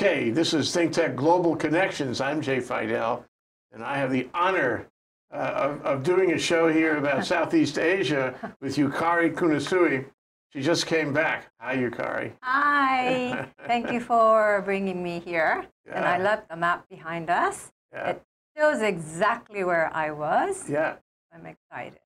Okay, 0.00 0.30
this 0.30 0.54
is 0.54 0.74
ThinkTech 0.74 1.14
Global 1.14 1.54
Connections. 1.54 2.22
I'm 2.22 2.40
Jay 2.40 2.56
Fidell, 2.56 3.22
and 3.70 3.84
I 3.84 3.98
have 3.98 4.10
the 4.10 4.30
honor 4.32 4.88
uh, 5.30 5.36
of, 5.36 5.82
of 5.82 6.02
doing 6.02 6.32
a 6.32 6.38
show 6.38 6.72
here 6.72 6.96
about 6.96 7.26
Southeast 7.34 7.78
Asia 7.78 8.34
with 8.62 8.76
Yukari 8.76 9.34
Kunisue. 9.34 10.06
She 10.54 10.62
just 10.62 10.86
came 10.86 11.12
back. 11.12 11.50
Hi, 11.60 11.76
Yukari. 11.76 12.32
Hi. 12.40 13.46
Thank 13.66 13.92
you 13.92 14.00
for 14.00 14.62
bringing 14.64 15.02
me 15.02 15.20
here. 15.20 15.66
Yeah. 15.86 15.98
And 15.98 16.06
I 16.06 16.16
love 16.16 16.44
the 16.48 16.56
map 16.56 16.88
behind 16.88 17.28
us. 17.28 17.70
Yeah. 17.92 18.12
It 18.12 18.22
shows 18.56 18.80
exactly 18.80 19.64
where 19.64 19.94
I 19.94 20.12
was. 20.12 20.66
Yeah. 20.66 20.94
I'm 21.30 21.44
excited. 21.44 22.00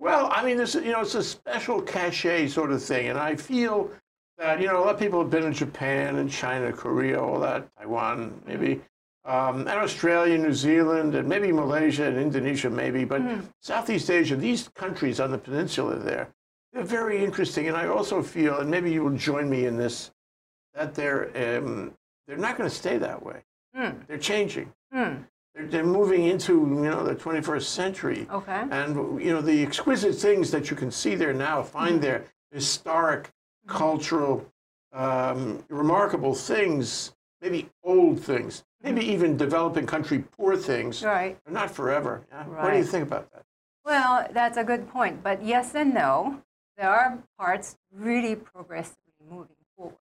Well, 0.00 0.28
I 0.32 0.44
mean, 0.44 0.56
this 0.56 0.74
you 0.74 0.90
know, 0.90 1.02
it's 1.02 1.14
a 1.14 1.22
special 1.22 1.82
cachet 1.82 2.48
sort 2.48 2.72
of 2.72 2.82
thing, 2.82 3.06
and 3.06 3.16
I 3.16 3.36
feel 3.36 3.92
that 4.38 4.60
you 4.60 4.68
know 4.68 4.78
a 4.78 4.82
lot 4.82 4.94
of 4.94 5.00
people 5.00 5.20
have 5.20 5.30
been 5.30 5.44
in 5.44 5.52
Japan 5.52 6.16
and 6.16 6.30
China, 6.30 6.72
Korea, 6.72 7.20
all 7.20 7.40
that, 7.40 7.68
Taiwan, 7.76 8.40
maybe, 8.46 8.80
um, 9.24 9.60
and 9.60 9.68
Australia, 9.68 10.38
New 10.38 10.54
Zealand, 10.54 11.14
and 11.14 11.28
maybe 11.28 11.52
Malaysia 11.52 12.04
and 12.04 12.16
Indonesia, 12.16 12.70
maybe, 12.70 13.04
but 13.04 13.20
Southeast 13.60 14.10
Asia, 14.10 14.36
these 14.36 14.68
countries 14.68 15.20
on 15.20 15.30
the 15.32 15.38
peninsula 15.38 15.96
there, 15.96 16.28
they're 16.72 16.84
very 16.84 17.22
interesting, 17.22 17.68
and 17.68 17.76
I 17.76 17.88
also 17.88 18.22
feel, 18.22 18.58
and 18.58 18.70
maybe 18.70 18.92
you 18.92 19.02
will 19.02 19.16
join 19.16 19.50
me 19.50 19.66
in 19.66 19.76
this, 19.76 20.12
that 20.74 20.94
they're 20.94 21.58
um, 21.58 21.92
they're 22.26 22.36
not 22.36 22.56
going 22.56 22.68
to 22.68 22.74
stay 22.74 22.98
that 22.98 23.24
way. 23.24 23.42
Hmm. 23.74 23.90
They're 24.06 24.18
changing. 24.18 24.72
Hmm. 24.92 25.14
They're, 25.54 25.66
they're 25.66 25.84
moving 25.84 26.26
into 26.26 26.52
you 26.52 26.90
know 26.90 27.02
the 27.02 27.14
21st 27.14 27.62
century. 27.62 28.26
Okay. 28.30 28.64
And 28.70 29.20
you 29.20 29.32
know 29.32 29.40
the 29.40 29.62
exquisite 29.62 30.14
things 30.14 30.50
that 30.52 30.70
you 30.70 30.76
can 30.76 30.90
see 30.90 31.14
there 31.14 31.32
now, 31.32 31.62
find 31.62 32.00
there, 32.00 32.24
historic, 32.52 33.30
cultural, 33.68 34.44
um, 34.92 35.64
remarkable 35.68 36.34
things, 36.34 37.12
maybe 37.40 37.68
old 37.84 38.20
things, 38.20 38.64
maybe 38.82 39.04
even 39.04 39.36
developing 39.36 39.86
country 39.86 40.18
poor 40.36 40.56
things, 40.56 41.04
Right. 41.04 41.38
but 41.44 41.52
not 41.52 41.70
forever. 41.70 42.22
Yeah? 42.32 42.44
What 42.46 42.70
do 42.72 42.78
you 42.78 42.84
think 42.84 43.04
about 43.06 43.30
that? 43.32 43.44
Well, 43.84 44.26
that's 44.32 44.56
a 44.58 44.64
good 44.64 44.88
point. 44.88 45.22
But 45.22 45.42
yes 45.42 45.74
and 45.74 45.94
no. 45.94 46.42
There 46.76 46.90
are 46.90 47.18
parts 47.38 47.76
really 47.92 48.36
progressively 48.36 49.12
moving 49.28 49.56
forward. 49.76 49.96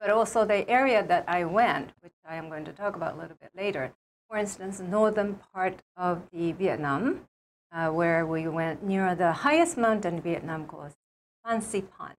But 0.00 0.10
also 0.10 0.44
the 0.44 0.68
area 0.68 1.02
that 1.02 1.24
I 1.28 1.44
went, 1.44 1.92
which 2.02 2.12
I 2.26 2.36
am 2.36 2.48
going 2.48 2.64
to 2.66 2.72
talk 2.72 2.94
about 2.96 3.14
a 3.14 3.16
little 3.18 3.36
bit 3.40 3.50
later, 3.54 3.92
for 4.28 4.36
instance, 4.36 4.80
northern 4.80 5.40
part 5.52 5.80
of 5.96 6.28
the 6.30 6.52
Vietnam, 6.52 7.26
uh, 7.72 7.88
where 7.90 8.26
we 8.26 8.48
went 8.48 8.82
near 8.82 9.14
the 9.14 9.32
highest 9.32 9.76
mountain 9.78 10.16
in 10.16 10.22
Vietnam 10.22 10.66
called 10.66 10.94
Fansipan, 11.46 12.14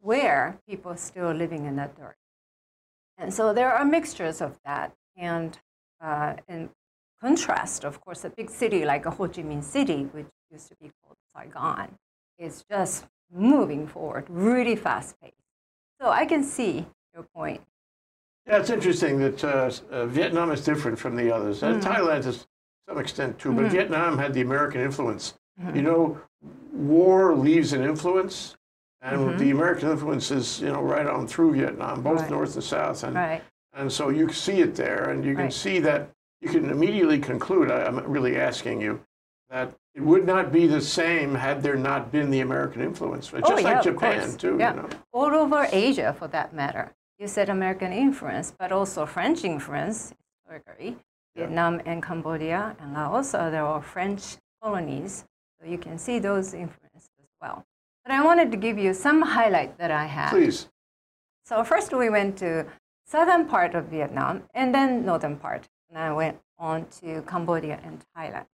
where 0.00 0.58
people 0.68 0.92
are 0.92 0.96
still 0.96 1.32
living 1.32 1.66
in 1.66 1.76
that 1.76 1.96
dirt. 1.96 2.16
And 3.16 3.32
so 3.32 3.52
there 3.52 3.72
are 3.72 3.84
mixtures 3.84 4.40
of 4.40 4.58
that. 4.64 4.92
And 5.16 5.58
uh, 6.00 6.34
in 6.48 6.70
contrast, 7.20 7.84
of 7.84 8.00
course, 8.00 8.24
a 8.24 8.30
big 8.30 8.50
city 8.50 8.84
like 8.84 9.04
Ho 9.04 9.28
Chi 9.28 9.42
Minh 9.42 9.64
City, 9.64 10.04
which 10.12 10.26
used 10.50 10.68
to 10.68 10.76
be 10.80 10.90
called 11.02 11.16
Saigon, 11.34 11.88
is 12.38 12.64
just 12.70 13.06
moving 13.32 13.86
forward 13.86 14.24
really 14.28 14.76
fast 14.76 15.20
paced. 15.20 15.34
So 16.00 16.08
I 16.08 16.24
can 16.26 16.44
see 16.44 16.86
your 17.12 17.24
point. 17.34 17.60
Yeah, 18.46 18.58
it's 18.58 18.70
interesting 18.70 19.18
that 19.18 19.44
uh, 19.44 19.70
uh, 19.90 20.06
Vietnam 20.06 20.52
is 20.52 20.64
different 20.64 20.98
from 20.98 21.16
the 21.16 21.34
others. 21.34 21.60
Mm. 21.60 21.82
Thailand 21.82 22.24
is 22.24 22.38
to 22.38 22.46
some 22.88 22.98
extent 22.98 23.38
too, 23.38 23.52
but 23.52 23.64
Mhm. 23.66 23.70
Vietnam 23.70 24.16
had 24.16 24.32
the 24.32 24.40
American 24.40 24.80
influence. 24.80 25.34
Mhm. 25.60 25.76
You 25.76 25.82
know, 25.82 26.20
war 26.72 27.34
leaves 27.34 27.72
an 27.72 27.82
influence, 27.82 28.56
and 29.00 29.20
Mhm. 29.20 29.38
the 29.38 29.50
American 29.50 29.90
influence 29.90 30.30
is 30.30 30.60
you 30.60 30.68
know 30.72 30.82
right 30.82 31.06
on 31.06 31.26
through 31.26 31.52
Vietnam, 31.54 32.02
both 32.02 32.20
Right. 32.22 32.30
north 32.30 32.54
and 32.54 32.64
south, 32.64 33.04
and 33.04 33.14
Right. 33.14 33.42
and 33.72 33.92
so 33.92 34.08
you 34.08 34.28
see 34.32 34.60
it 34.60 34.74
there, 34.74 35.10
and 35.10 35.24
you 35.24 35.34
can 35.34 35.44
Right. 35.44 35.52
see 35.52 35.78
that 35.80 36.10
you 36.40 36.48
can 36.48 36.70
immediately 36.70 37.18
conclude. 37.18 37.70
I, 37.70 37.84
I'm 37.84 37.98
really 38.10 38.38
asking 38.40 38.80
you 38.80 39.00
that 39.50 39.74
it 39.94 40.02
would 40.02 40.24
not 40.26 40.52
be 40.52 40.66
the 40.66 40.80
same 40.80 41.34
had 41.34 41.62
there 41.62 41.76
not 41.76 42.12
been 42.12 42.30
the 42.30 42.40
American 42.40 42.82
influence, 42.82 43.28
just 43.30 43.44
Oh, 43.44 43.56
yeah, 43.58 43.74
like 43.74 43.82
Japan 43.82 44.36
too. 44.36 44.56
Yeah. 44.58 44.74
You 44.74 44.82
know? 44.82 44.88
All 45.12 45.34
over 45.34 45.66
Asia, 45.72 46.12
for 46.12 46.28
that 46.28 46.52
matter. 46.52 46.92
You 47.18 47.26
said 47.26 47.48
American 47.48 47.92
influence, 47.92 48.52
but 48.56 48.70
also 48.70 49.06
French 49.06 49.42
influence 49.44 50.14
historically. 50.44 50.90
Yeah. 51.34 51.46
Vietnam 51.46 51.80
and 51.86 52.00
Cambodia 52.02 52.76
and 52.78 52.92
Laos, 52.94 53.32
there 53.32 53.64
are 53.64 53.82
French 53.82 54.36
colonies. 54.62 55.24
So 55.60 55.66
you 55.66 55.78
can 55.78 55.98
see 55.98 56.18
those 56.20 56.54
influences 56.54 57.10
as 57.20 57.28
well. 57.40 57.64
But 58.08 58.14
I 58.14 58.24
wanted 58.24 58.50
to 58.52 58.56
give 58.56 58.78
you 58.78 58.94
some 58.94 59.20
highlight 59.20 59.76
that 59.76 59.90
I 59.90 60.06
had. 60.06 60.30
Please. 60.30 60.70
So 61.44 61.62
first 61.62 61.92
we 61.92 62.08
went 62.08 62.38
to 62.38 62.64
southern 63.04 63.46
part 63.46 63.74
of 63.74 63.88
Vietnam 63.88 64.44
and 64.54 64.74
then 64.74 65.04
northern 65.04 65.36
part. 65.36 65.68
And 65.90 65.98
I 65.98 66.14
went 66.14 66.38
on 66.58 66.86
to 67.02 67.20
Cambodia 67.26 67.78
and 67.84 68.02
Thailand. 68.16 68.46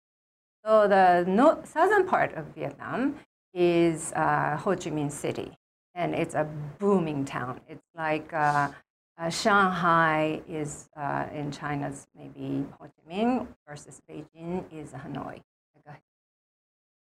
So 0.65 0.87
the 0.87 1.23
no- 1.27 1.61
southern 1.65 2.07
part 2.07 2.33
of 2.33 2.47
Vietnam 2.55 3.19
is 3.53 4.11
uh, 4.13 4.57
Ho 4.57 4.71
Chi 4.71 4.89
Minh 4.89 5.11
City, 5.11 5.51
and 5.93 6.15
it's 6.15 6.33
a 6.33 6.45
booming 6.79 7.23
town. 7.23 7.61
It's 7.69 7.85
like 7.95 8.33
uh, 8.33 8.71
uh, 9.19 9.29
Shanghai 9.29 10.41
is 10.47 10.89
uh, 10.97 11.27
in 11.31 11.51
China's 11.51 12.07
maybe 12.17 12.65
Ho 12.79 12.87
Chi 12.87 13.13
Minh 13.13 13.47
versus 13.67 14.01
Beijing 14.09 14.63
is 14.73 14.93
Hanoi, 14.93 15.41
like 15.85 16.01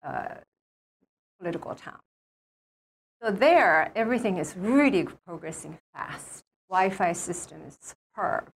a 0.03 0.09
uh, 0.09 0.35
political 1.39 1.73
town. 1.73 1.97
So 3.21 3.31
there, 3.31 3.91
everything 3.95 4.37
is 4.37 4.55
really 4.57 5.07
progressing 5.25 5.77
fast. 5.93 6.43
Wi-Fi 6.69 7.13
system 7.13 7.61
is 7.67 7.77
superb. 7.81 8.51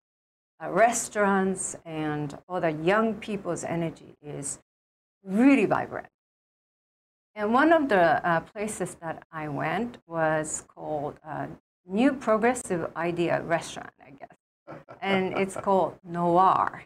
Uh, 0.62 0.70
restaurants 0.70 1.76
and 1.84 2.36
all 2.48 2.60
the 2.60 2.72
young 2.72 3.14
people's 3.14 3.64
energy 3.64 4.16
is 4.22 4.58
really 5.24 5.64
vibrant. 5.64 6.08
And 7.34 7.54
one 7.54 7.72
of 7.72 7.88
the 7.88 8.26
uh, 8.26 8.40
places 8.40 8.96
that 8.96 9.22
I 9.32 9.48
went 9.48 9.98
was 10.06 10.64
called 10.68 11.18
uh, 11.26 11.46
New 11.86 12.12
Progressive 12.12 12.90
Idea 12.96 13.42
Restaurant, 13.42 13.92
I 14.04 14.10
guess. 14.10 14.76
And 15.00 15.32
it's 15.38 15.56
called 15.64 15.98
Noir. 16.04 16.84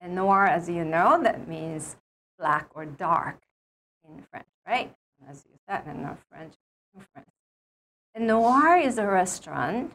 And 0.00 0.14
noir, 0.14 0.46
as 0.46 0.68
you 0.68 0.84
know, 0.84 1.22
that 1.22 1.48
means 1.48 1.96
black 2.38 2.68
or 2.74 2.84
dark 2.84 3.38
in 4.08 4.22
French, 4.30 4.46
right? 4.66 4.94
As 5.28 5.44
you 5.48 5.56
said 5.68 5.84
in 5.86 6.02
the 6.02 6.16
French 6.30 6.54
conference. 6.92 7.30
And 8.14 8.26
noir 8.26 8.76
is 8.76 8.98
a 8.98 9.06
restaurant 9.06 9.92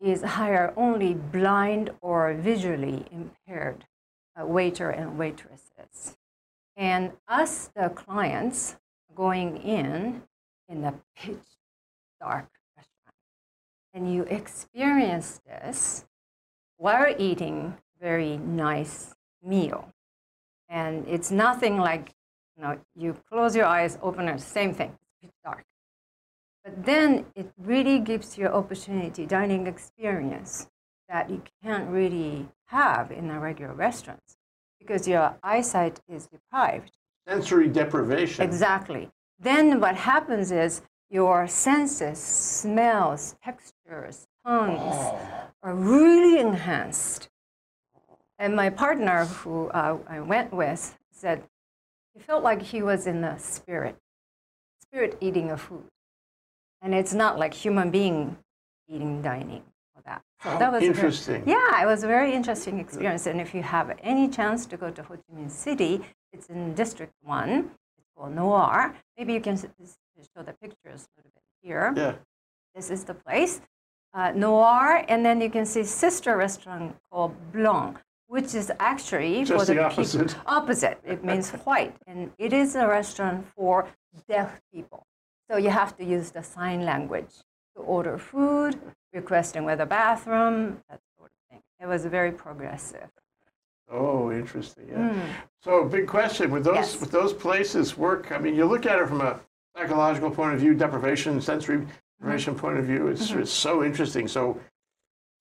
is 0.00 0.22
hire 0.22 0.72
only 0.76 1.14
blind 1.14 1.90
or 2.00 2.34
visually 2.34 3.06
impaired 3.10 3.86
uh, 4.38 4.44
waiter 4.44 4.90
and 4.90 5.18
waitresses. 5.18 6.16
And 6.76 7.12
us, 7.28 7.70
the 7.74 7.88
clients, 7.88 8.76
going 9.14 9.56
in 9.58 10.22
in 10.68 10.82
the 10.82 10.94
pitch 11.16 11.38
dark 12.20 12.48
restaurant. 12.76 13.16
And 13.92 14.12
you 14.12 14.24
experience 14.24 15.40
this 15.46 16.04
while 16.76 17.14
eating 17.18 17.76
very 18.00 18.36
nice 18.36 19.14
meal. 19.42 19.88
And 20.68 21.06
it's 21.08 21.30
nothing 21.30 21.78
like, 21.78 22.12
you 22.56 22.62
know, 22.62 22.78
you 22.96 23.16
close 23.30 23.54
your 23.56 23.66
eyes, 23.66 23.98
open 24.02 24.28
it, 24.28 24.40
same 24.40 24.74
thing, 24.74 24.96
it's 25.22 25.36
dark. 25.44 25.64
But 26.64 26.84
then 26.84 27.26
it 27.34 27.52
really 27.58 27.98
gives 27.98 28.38
you 28.38 28.46
opportunity, 28.46 29.26
dining 29.26 29.66
experience 29.66 30.68
that 31.08 31.28
you 31.30 31.42
can't 31.62 31.88
really 31.90 32.48
have 32.66 33.10
in 33.10 33.30
a 33.30 33.38
regular 33.38 33.74
restaurant 33.74 34.22
because 34.78 35.06
your 35.06 35.36
eyesight 35.42 36.00
is 36.08 36.26
deprived. 36.26 36.92
Sensory 37.28 37.68
deprivation. 37.68 38.44
Exactly. 38.44 39.10
Then 39.38 39.80
what 39.80 39.96
happens 39.96 40.50
is 40.50 40.82
your 41.10 41.46
senses, 41.46 42.18
smells, 42.18 43.36
textures, 43.42 44.26
tongues 44.44 44.80
Oh. 44.82 45.18
are 45.62 45.74
really 45.74 46.38
enhanced. 46.40 47.28
And 48.38 48.56
my 48.56 48.68
partner, 48.70 49.26
who 49.26 49.68
uh, 49.68 49.98
I 50.08 50.20
went 50.20 50.52
with, 50.52 50.98
said 51.10 51.44
he 52.14 52.20
felt 52.20 52.42
like 52.44 52.62
he 52.62 52.82
was 52.82 53.06
in 53.06 53.20
the 53.20 53.36
spirit, 53.38 53.96
spirit 54.82 55.16
eating 55.20 55.50
of 55.50 55.60
food. 55.60 55.84
And 56.82 56.94
it's 56.94 57.14
not 57.14 57.38
like 57.38 57.54
human 57.54 57.90
being 57.90 58.36
eating 58.88 59.22
dining 59.22 59.62
or 59.96 60.02
that. 60.04 60.22
So 60.42 60.50
How 60.50 60.58
that 60.58 60.72
was 60.72 60.82
a 60.82 60.86
very- 60.86 60.90
interesting. 60.96 61.42
yeah, 61.46 61.82
it 61.82 61.86
was 61.86 62.04
a 62.04 62.06
very 62.06 62.32
interesting 62.34 62.78
experience. 62.78 63.26
And 63.26 63.40
if 63.40 63.54
you 63.54 63.62
have 63.62 63.96
any 64.02 64.28
chance 64.28 64.66
to 64.66 64.76
go 64.76 64.90
to 64.90 65.02
Ho 65.02 65.14
Chi 65.16 65.34
Minh 65.34 65.50
City, 65.50 66.02
it's 66.32 66.46
in 66.46 66.74
District 66.74 67.12
1. 67.22 67.70
It's 67.98 68.06
called 68.16 68.34
Noir. 68.34 68.94
Maybe 69.16 69.32
you 69.32 69.40
can 69.40 69.56
show 69.56 70.42
the 70.42 70.52
pictures 70.52 71.08
a 71.08 71.18
little 71.18 71.30
bit 71.34 71.42
here. 71.62 71.92
Yeah. 71.96 72.14
This 72.74 72.90
is 72.90 73.04
the 73.04 73.14
place. 73.14 73.60
Uh, 74.12 74.30
Noir, 74.32 75.04
and 75.08 75.24
then 75.24 75.40
you 75.40 75.50
can 75.50 75.64
see 75.66 75.82
sister 75.82 76.36
restaurant 76.36 76.94
called 77.10 77.34
Blanc, 77.52 77.98
which 78.34 78.52
is 78.52 78.72
actually 78.80 79.44
for 79.44 79.64
the 79.64 79.74
the 79.74 79.84
opposite. 79.84 80.34
opposite. 80.46 80.98
It 81.04 81.22
means 81.22 81.50
white, 81.68 81.94
and 82.08 82.32
it 82.36 82.52
is 82.52 82.74
a 82.74 82.84
restaurant 82.98 83.46
for 83.54 83.86
deaf 84.28 84.50
people. 84.72 85.06
So 85.48 85.56
you 85.56 85.70
have 85.70 85.96
to 85.98 86.04
use 86.04 86.32
the 86.32 86.42
sign 86.42 86.80
language 86.84 87.34
to 87.76 87.82
order 87.96 88.18
food, 88.18 88.72
requesting 89.12 89.62
where 89.64 89.76
the 89.76 89.86
bathroom, 89.86 90.56
that 90.90 91.00
sort 91.16 91.30
of 91.36 91.40
thing. 91.48 91.62
It 91.80 91.86
was 91.86 92.06
very 92.06 92.32
progressive. 92.32 93.08
Oh, 93.88 94.32
interesting. 94.32 94.86
Yeah. 94.90 95.14
So, 95.62 95.84
big 95.84 96.08
question: 96.08 96.50
Would 96.50 96.64
those 96.64 96.86
Yes. 96.88 97.00
would 97.00 97.12
those 97.20 97.32
places 97.32 97.96
work? 97.96 98.32
I 98.36 98.38
mean, 98.38 98.54
you 98.56 98.64
look 98.64 98.84
at 98.84 98.98
it 98.98 99.06
from 99.06 99.20
a 99.20 99.32
psychological 99.76 100.30
point 100.38 100.54
of 100.54 100.60
view, 100.64 100.74
deprivation, 100.74 101.40
sensory 101.40 101.86
deprivation 102.18 102.54
point 102.56 102.78
of 102.80 102.84
view. 102.84 103.02
It's, 103.12 103.30
it's 103.30 103.56
so 103.68 103.84
interesting. 103.88 104.26
So, 104.26 104.42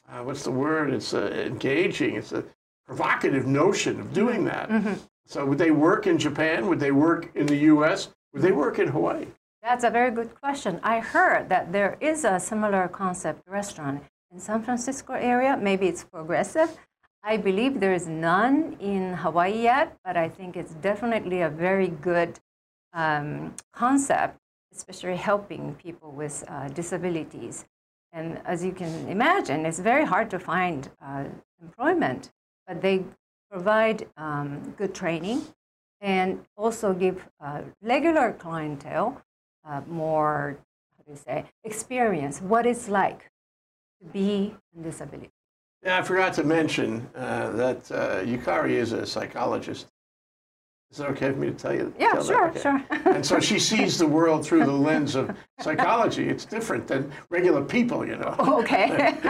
uh, 0.09 0.21
what's 0.27 0.43
the 0.43 0.55
word? 0.65 0.93
It's 0.97 1.11
uh, 1.15 1.47
engaging. 1.51 2.17
It's 2.17 2.33
a 2.33 2.43
provocative 2.85 3.45
notion 3.45 3.99
of 3.99 4.13
doing 4.13 4.45
that. 4.45 4.69
So, 5.25 5.45
would 5.45 5.57
they 5.57 5.71
work 5.71 6.05
in 6.05 6.17
Japan? 6.17 6.67
Would 6.67 6.79
they 6.79 6.91
work 6.91 7.29
in 7.35 7.45
the 7.45 7.55
U.S.? 7.73 8.09
Would 8.33 8.41
they 8.41 8.51
work 8.51 8.77
in 8.77 8.87
Hawaii? 8.89 9.27
That's 9.61 9.85
a 9.85 9.89
very 9.89 10.11
good 10.11 10.35
question. 10.35 10.81
I 10.83 10.99
heard 10.99 11.47
that 11.47 11.71
there 11.71 11.97
is 12.01 12.25
a 12.25 12.39
similar 12.39 12.89
concept 12.89 13.47
restaurant 13.47 14.03
in 14.33 14.39
San 14.39 14.61
Francisco 14.61 15.13
area. 15.13 15.55
Maybe 15.55 15.87
it's 15.87 16.03
progressive. 16.03 16.77
I 17.23 17.37
believe 17.37 17.79
there 17.79 17.93
is 17.93 18.05
none 18.05 18.75
in 18.81 19.13
Hawaii 19.13 19.61
yet, 19.61 19.97
but 20.03 20.17
I 20.17 20.27
think 20.27 20.57
it's 20.57 20.73
definitely 20.73 21.39
a 21.41 21.49
very 21.49 21.87
good 21.87 22.37
um, 22.91 23.55
concept, 23.71 24.37
especially 24.73 25.15
helping 25.15 25.75
people 25.75 26.11
with 26.11 26.43
uh, 26.49 26.67
disabilities. 26.67 27.65
And 28.11 28.41
as 28.45 28.63
you 28.65 28.73
can 28.73 29.07
imagine, 29.07 29.65
it's 29.65 29.79
very 29.79 30.05
hard 30.05 30.29
to 30.31 30.39
find 30.39 30.89
uh, 31.01 31.23
employment, 31.61 32.31
but 32.67 32.81
they 32.81 33.03
provide 33.51 34.07
um, 34.17 34.73
good 34.77 34.93
training 34.95 35.43
and 36.01 36.45
also 36.57 36.93
give 36.93 37.27
uh, 37.39 37.61
regular 37.81 38.33
clientele 38.33 39.21
uh, 39.65 39.81
more, 39.87 40.57
how 40.97 41.03
do 41.05 41.11
you 41.11 41.17
say, 41.17 41.45
experience 41.63 42.41
what 42.41 42.65
it's 42.65 42.89
like 42.89 43.29
to 44.01 44.07
be 44.11 44.55
in 44.75 44.83
disability. 44.83 45.29
Yeah, 45.83 45.99
I 45.99 46.01
forgot 46.01 46.33
to 46.35 46.43
mention 46.43 47.09
uh, 47.15 47.51
that 47.51 47.91
uh, 47.91 48.23
Yukari 48.23 48.71
is 48.71 48.91
a 48.91 49.05
psychologist. 49.05 49.87
Is 50.93 50.99
it 50.99 51.07
okay 51.09 51.31
for 51.31 51.39
me 51.39 51.47
to 51.47 51.53
tell 51.55 51.73
you? 51.73 51.91
Yeah, 51.97 52.11
tell 52.11 52.23
sure, 52.23 52.47
Okay. 52.49 52.61
sure. 52.61 52.85
And 53.05 53.25
so 53.25 53.39
she 53.39 53.57
sees 53.57 53.97
the 53.97 54.05
world 54.05 54.45
through 54.45 54.63
the 54.63 54.71
lens 54.71 55.15
of 55.15 55.35
psychology. 55.59 56.29
It's 56.29 56.45
different 56.45 56.85
than 56.87 57.11
regular 57.31 57.63
people, 57.63 58.05
you 58.05 58.15
know. 58.15 58.35
okay. 58.61 59.15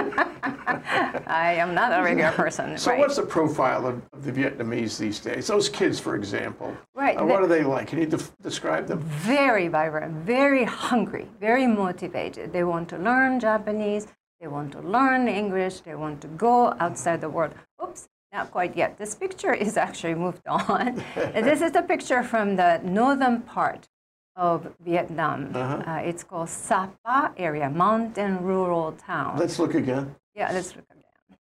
I 1.25 1.53
am 1.57 1.73
not 1.73 1.97
a 1.97 2.03
regular 2.03 2.33
person. 2.33 2.77
So 2.77 2.91
right. 2.91 2.99
what's 2.99 3.15
the 3.15 3.21
profile 3.25 3.87
of, 3.87 4.01
of 4.11 4.25
the 4.25 4.31
Vietnamese 4.33 4.97
these 4.99 5.21
days? 5.21 5.47
Those 5.47 5.69
kids, 5.69 6.01
for 6.01 6.17
example. 6.17 6.75
Right, 6.95 7.17
uh, 7.17 7.23
what 7.23 7.41
are 7.41 7.47
they 7.47 7.63
like? 7.63 7.87
Can 7.87 7.99
you 7.99 8.07
def- 8.07 8.37
describe 8.41 8.85
them? 8.87 8.99
very 8.99 9.69
vibrant, 9.69 10.15
very 10.25 10.65
hungry, 10.65 11.29
very 11.39 11.65
motivated. 11.65 12.51
They 12.51 12.65
want 12.65 12.89
to 12.89 12.97
learn 12.97 13.39
Japanese, 13.39 14.07
they 14.41 14.47
want 14.47 14.73
to 14.73 14.81
learn 14.81 15.29
English, 15.29 15.79
they 15.79 15.95
want 15.95 16.19
to 16.23 16.27
go 16.27 16.75
outside 16.81 17.21
the 17.21 17.29
world. 17.29 17.53
Oops, 17.81 18.09
not 18.33 18.51
quite 18.51 18.75
yet. 18.75 18.97
This 18.97 19.15
picture 19.15 19.53
is 19.53 19.77
actually 19.77 20.15
moved 20.15 20.47
on. 20.47 21.03
This 21.33 21.61
is 21.61 21.71
the 21.71 21.83
picture 21.83 22.23
from 22.23 22.55
the 22.55 22.81
northern 22.83 23.41
part 23.41 23.87
of 24.35 24.73
Vietnam. 24.79 25.51
Uh-huh. 25.53 25.91
Uh, 25.91 26.09
it's 26.09 26.23
called 26.23 26.49
Sapa 26.49 27.31
area, 27.37 27.69
mountain 27.69 28.43
rural 28.43 28.93
town. 28.93 29.37
Let's 29.37 29.59
look 29.59 29.75
again. 29.75 30.15
Yeah, 30.35 30.51
let's 30.51 30.75
look 30.75 30.85
again. 30.89 31.37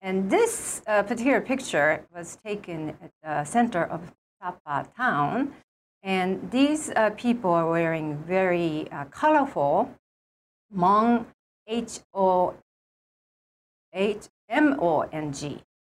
And 0.00 0.30
this 0.30 0.82
uh, 0.86 1.02
particular 1.02 1.40
picture 1.40 2.04
was 2.14 2.38
taken 2.44 2.96
at 3.04 3.10
the 3.22 3.44
center 3.44 3.84
of 3.84 4.00
Sapa 4.40 4.88
town. 4.96 5.52
And 6.02 6.50
these 6.50 6.90
uh, 6.90 7.10
people 7.10 7.52
are 7.52 7.70
wearing 7.70 8.16
very 8.16 8.90
uh, 8.90 9.04
colorful 9.04 9.94
Hmong, 10.74 11.26
H 11.68 12.00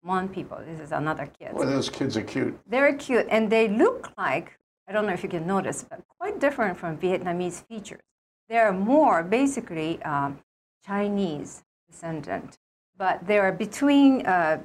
O 0.05 0.08
H 0.08 0.12
M 0.12 0.17
O 0.17 0.19
N 0.19 0.29
G, 0.29 0.31
Hmong 0.31 0.35
people. 0.35 0.58
This 0.67 0.81
is 0.81 0.93
another 0.93 1.26
kid. 1.38 1.52
Boy, 1.52 1.67
those 1.67 1.91
kids 1.91 2.17
are 2.17 2.23
cute. 2.23 2.58
They're 2.67 2.94
cute, 2.94 3.26
and 3.31 3.50
they 3.50 3.69
look 3.69 4.12
like 4.17 4.58
I 4.88 4.93
don't 4.93 5.06
know 5.06 5.12
if 5.12 5.23
you 5.23 5.29
can 5.29 5.47
notice, 5.47 5.85
but 5.88 6.00
quite 6.19 6.41
different 6.41 6.76
from 6.76 6.99
Vietnamese 6.99 7.64
features. 7.69 8.02
They 8.49 8.58
are 8.58 8.73
more 8.73 9.23
basically 9.23 10.02
um, 10.02 10.41
Chinese 10.85 11.62
descendant, 11.88 12.58
but 12.99 13.25
they 13.25 13.38
are 13.38 13.52
between 13.52 14.26
uh, 14.26 14.58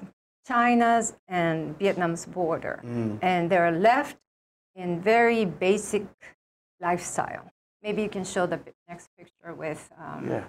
China's 0.48 1.14
and 1.28 1.78
Vietnam's 1.78 2.26
border, 2.26 2.80
and 3.22 3.50
they're 3.52 3.72
left 3.72 4.18
in 4.76 5.00
very 5.00 5.46
basic 5.46 6.04
lifestyle. 6.82 7.52
Maybe 7.84 8.02
you 8.02 8.10
can 8.10 8.24
show 8.26 8.48
the 8.48 8.60
next 8.90 9.10
picture 9.18 9.54
with. 9.54 9.92
Um, 10.00 10.28
Yeah. 10.28 10.46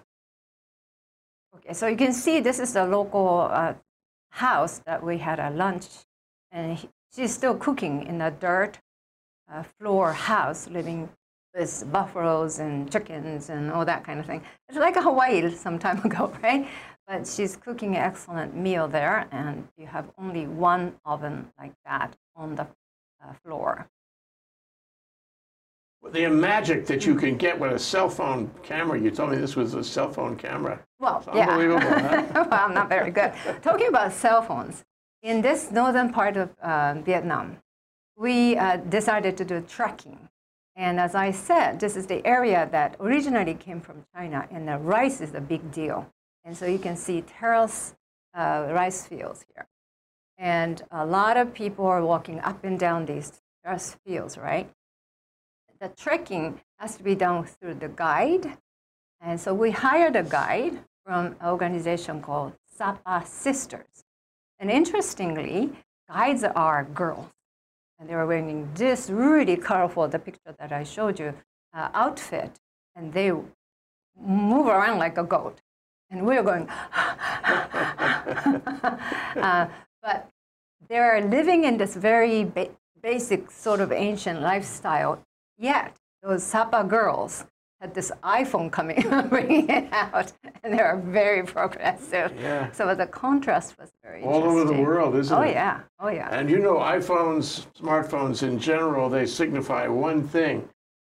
Okay, 1.56 1.74
so 1.74 1.86
you 1.86 1.96
can 1.96 2.12
see 2.12 2.40
this 2.40 2.58
is 2.58 2.72
the 2.72 2.84
local 2.86 3.48
uh, 3.50 3.74
house 4.30 4.80
that 4.86 5.02
we 5.02 5.18
had 5.18 5.38
a 5.38 5.50
lunch, 5.50 5.86
and 6.50 6.78
he, 6.78 6.88
she's 7.14 7.34
still 7.34 7.56
cooking 7.56 8.06
in 8.06 8.20
a 8.20 8.30
dirt 8.30 8.78
uh, 9.52 9.62
floor 9.62 10.12
house, 10.12 10.68
living 10.68 11.08
with 11.54 11.90
buffaloes 11.90 12.58
and 12.58 12.90
chickens 12.90 13.48
and 13.48 13.70
all 13.70 13.84
that 13.84 14.04
kind 14.04 14.20
of 14.20 14.26
thing. 14.26 14.42
It's 14.68 14.78
like 14.78 14.96
a 14.96 15.02
Hawaii 15.02 15.50
some 15.54 15.78
time 15.78 16.04
ago, 16.04 16.32
right? 16.42 16.68
But 17.06 17.26
she's 17.26 17.56
cooking 17.56 17.96
an 17.96 18.02
excellent 18.02 18.56
meal 18.56 18.88
there, 18.88 19.28
and 19.30 19.68
you 19.76 19.86
have 19.86 20.10
only 20.18 20.46
one 20.46 20.94
oven 21.04 21.50
like 21.58 21.72
that 21.84 22.16
on 22.34 22.56
the 22.56 22.66
uh, 23.22 23.32
floor. 23.44 23.88
The 26.12 26.28
magic 26.28 26.86
that 26.86 27.04
you 27.06 27.14
can 27.14 27.36
get 27.36 27.58
with 27.58 27.72
a 27.72 27.78
cell 27.78 28.08
phone 28.08 28.50
camera. 28.62 28.98
You 28.98 29.10
told 29.10 29.30
me 29.30 29.36
this 29.36 29.56
was 29.56 29.74
a 29.74 29.84
cell 29.84 30.10
phone 30.12 30.36
camera. 30.36 30.80
Well, 30.98 31.18
It's 31.18 31.36
yeah. 31.36 31.48
unbelievable, 31.48 31.88
huh? 31.88 32.26
well, 32.34 32.48
I'm 32.52 32.74
not 32.74 32.88
very 32.88 33.10
good. 33.10 33.32
Talking 33.62 33.88
about 33.88 34.12
cell 34.12 34.42
phones, 34.42 34.84
in 35.22 35.42
this 35.42 35.70
northern 35.70 36.12
part 36.12 36.36
of 36.36 36.50
uh, 36.62 36.94
Vietnam, 37.04 37.58
we 38.16 38.56
uh, 38.56 38.76
decided 38.76 39.36
to 39.36 39.44
do 39.44 39.60
trekking. 39.60 40.28
And 40.76 41.00
as 41.00 41.14
I 41.14 41.30
said, 41.32 41.80
this 41.80 41.96
is 41.96 42.06
the 42.06 42.24
area 42.26 42.68
that 42.70 42.96
originally 43.00 43.54
came 43.54 43.80
from 43.80 44.04
China, 44.14 44.46
and 44.50 44.68
the 44.68 44.78
rice 44.78 45.20
is 45.20 45.34
a 45.34 45.40
big 45.40 45.70
deal. 45.72 46.06
And 46.44 46.56
so 46.56 46.66
you 46.66 46.78
can 46.78 46.96
see 46.96 47.22
terrace 47.22 47.94
uh, 48.34 48.68
rice 48.70 49.06
fields 49.06 49.44
here. 49.52 49.66
And 50.38 50.82
a 50.90 51.04
lot 51.04 51.36
of 51.36 51.54
people 51.54 51.86
are 51.86 52.04
walking 52.04 52.40
up 52.40 52.62
and 52.62 52.78
down 52.78 53.06
these 53.06 53.32
terrace 53.64 53.96
fields, 54.06 54.36
right? 54.36 54.70
The 55.80 55.88
trekking 55.88 56.60
has 56.78 56.96
to 56.96 57.02
be 57.02 57.14
done 57.14 57.44
through 57.44 57.74
the 57.74 57.88
guide. 57.88 58.56
And 59.20 59.38
so 59.38 59.52
we 59.52 59.70
hired 59.70 60.16
a 60.16 60.22
guide 60.22 60.78
from 61.04 61.26
an 61.26 61.36
organization 61.44 62.22
called 62.22 62.54
Sapa 62.74 63.24
Sisters. 63.26 64.04
And 64.58 64.70
interestingly, 64.70 65.72
guides 66.08 66.44
are 66.44 66.84
girls. 66.84 67.26
And 67.98 68.08
they 68.08 68.14
were 68.14 68.26
wearing 68.26 68.70
this 68.74 69.10
really 69.10 69.56
colorful, 69.56 70.08
the 70.08 70.18
picture 70.18 70.54
that 70.58 70.72
I 70.72 70.82
showed 70.82 71.18
you, 71.18 71.34
uh, 71.74 71.88
outfit. 71.92 72.52
And 72.94 73.12
they 73.12 73.32
move 74.18 74.66
around 74.66 74.98
like 74.98 75.18
a 75.18 75.24
goat. 75.24 75.60
And 76.10 76.24
we 76.24 76.36
were 76.36 76.42
going, 76.42 76.68
uh, 79.36 79.66
but 80.02 80.30
they're 80.88 81.20
living 81.20 81.64
in 81.64 81.76
this 81.76 81.96
very 81.96 82.44
ba- 82.44 82.70
basic 83.02 83.50
sort 83.50 83.80
of 83.80 83.92
ancient 83.92 84.40
lifestyle. 84.40 85.22
Yet 85.58 85.96
those 86.22 86.42
Sapa 86.42 86.84
girls 86.84 87.44
had 87.80 87.94
this 87.94 88.10
iPhone 88.22 88.70
coming, 88.72 89.02
bringing 89.28 89.68
it 89.68 89.88
out, 89.92 90.32
and 90.64 90.72
they 90.72 90.80
are 90.80 90.96
very 90.98 91.42
progressive. 91.42 92.32
Yeah. 92.40 92.70
So 92.72 92.94
the 92.94 93.06
contrast 93.06 93.78
was 93.78 93.90
very 94.02 94.22
All 94.22 94.44
over 94.44 94.64
the 94.64 94.72
world, 94.80 95.14
isn't 95.16 95.36
Oh 95.36 95.42
it? 95.42 95.52
yeah, 95.52 95.80
oh 96.00 96.08
yeah. 96.08 96.28
And 96.30 96.48
you 96.50 96.58
know, 96.58 96.76
iPhones, 96.76 97.66
smartphones 97.80 98.42
in 98.42 98.58
general, 98.58 99.08
they 99.10 99.26
signify 99.26 99.86
one 99.88 100.26
thing 100.26 100.68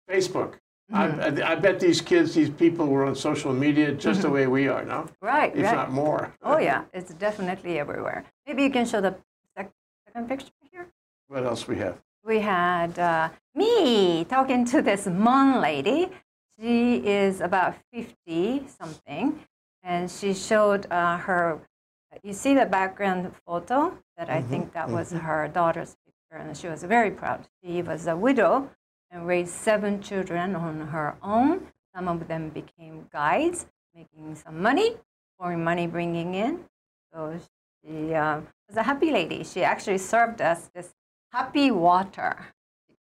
Facebook. 0.09 0.53
Mm-hmm. 0.91 1.41
I, 1.41 1.45
I, 1.47 1.51
I 1.51 1.55
bet 1.55 1.79
these 1.79 2.01
kids, 2.01 2.33
these 2.33 2.49
people 2.49 2.87
were 2.87 3.05
on 3.05 3.15
social 3.15 3.53
media 3.53 3.91
just 3.93 4.21
the 4.21 4.29
way 4.29 4.47
we 4.47 4.67
are 4.67 4.83
now, 4.85 5.07
Right, 5.21 5.55
if 5.55 5.63
right. 5.65 5.75
not 5.75 5.91
more. 5.91 6.33
Oh 6.43 6.57
yeah, 6.59 6.83
it's 6.93 7.13
definitely 7.13 7.79
everywhere. 7.79 8.23
Maybe 8.47 8.63
you 8.63 8.69
can 8.69 8.85
show 8.85 8.99
the 9.01 9.15
second 9.57 10.27
picture 10.29 10.51
here. 10.71 10.87
What 11.27 11.45
else 11.45 11.67
we 11.67 11.77
have? 11.77 11.97
We 12.23 12.39
had 12.39 12.97
uh, 12.97 13.29
me 13.53 14.23
talking 14.25 14.65
to 14.65 14.81
this 14.81 15.05
Hmong 15.05 15.61
lady. 15.61 16.09
She 16.59 16.95
is 16.95 17.41
about 17.41 17.75
50 17.91 18.65
something, 18.67 19.39
and 19.83 20.09
she 20.09 20.33
showed 20.33 20.89
uh, 20.91 21.17
her. 21.17 21.59
You 22.23 22.33
see 22.33 22.53
the 22.53 22.65
background 22.65 23.33
photo 23.45 23.97
that 24.17 24.29
I 24.29 24.41
think 24.41 24.71
that 24.73 24.89
was 24.89 25.11
her 25.11 25.47
daughter's 25.47 25.95
picture, 26.05 26.41
and 26.41 26.55
she 26.55 26.67
was 26.67 26.83
very 26.83 27.11
proud. 27.11 27.47
She 27.63 27.81
was 27.81 28.07
a 28.07 28.15
widow 28.15 28.69
and 29.11 29.27
raised 29.27 29.53
seven 29.53 30.01
children 30.01 30.55
on 30.55 30.79
her 30.87 31.15
own. 31.21 31.67
Some 31.95 32.07
of 32.07 32.27
them 32.27 32.49
became 32.49 33.07
guides, 33.11 33.65
making 33.95 34.35
some 34.35 34.61
money, 34.61 34.95
foreign 35.39 35.63
money 35.63 35.87
bringing 35.87 36.35
in. 36.35 36.59
So 37.11 37.39
she 37.83 38.13
uh, 38.13 38.41
was 38.67 38.77
a 38.77 38.83
happy 38.83 39.11
lady. 39.11 39.43
She 39.43 39.63
actually 39.63 39.97
served 39.97 40.39
us 40.39 40.69
this 40.73 40.93
happy 41.33 41.71
water, 41.71 42.45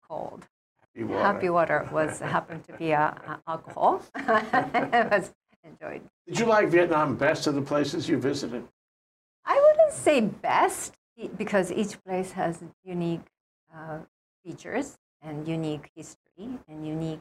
called. 0.08 0.46
Happy 0.80 1.04
water. 1.04 1.22
Happy 1.22 1.50
water 1.50 1.88
was 1.92 2.18
happened 2.36 2.64
to 2.64 2.72
be 2.76 2.90
a, 2.90 3.14
a 3.26 3.40
alcohol. 3.46 4.02
it 4.16 5.10
was 5.10 5.32
enjoyed. 5.64 6.02
Did 6.26 6.38
you 6.38 6.46
like 6.46 6.68
Vietnam 6.68 7.16
best 7.16 7.46
of 7.46 7.54
the 7.54 7.62
places 7.62 8.08
you 8.08 8.18
visited? 8.18 8.66
I 9.44 9.60
wouldn't 9.60 9.92
say 9.92 10.20
best 10.20 10.94
because 11.36 11.70
each 11.70 12.02
place 12.04 12.32
has 12.32 12.62
unique 12.84 13.26
uh, 13.74 13.98
features 14.44 14.96
and 15.20 15.46
unique 15.46 15.90
history 15.94 16.58
and 16.68 16.86
unique 16.86 17.20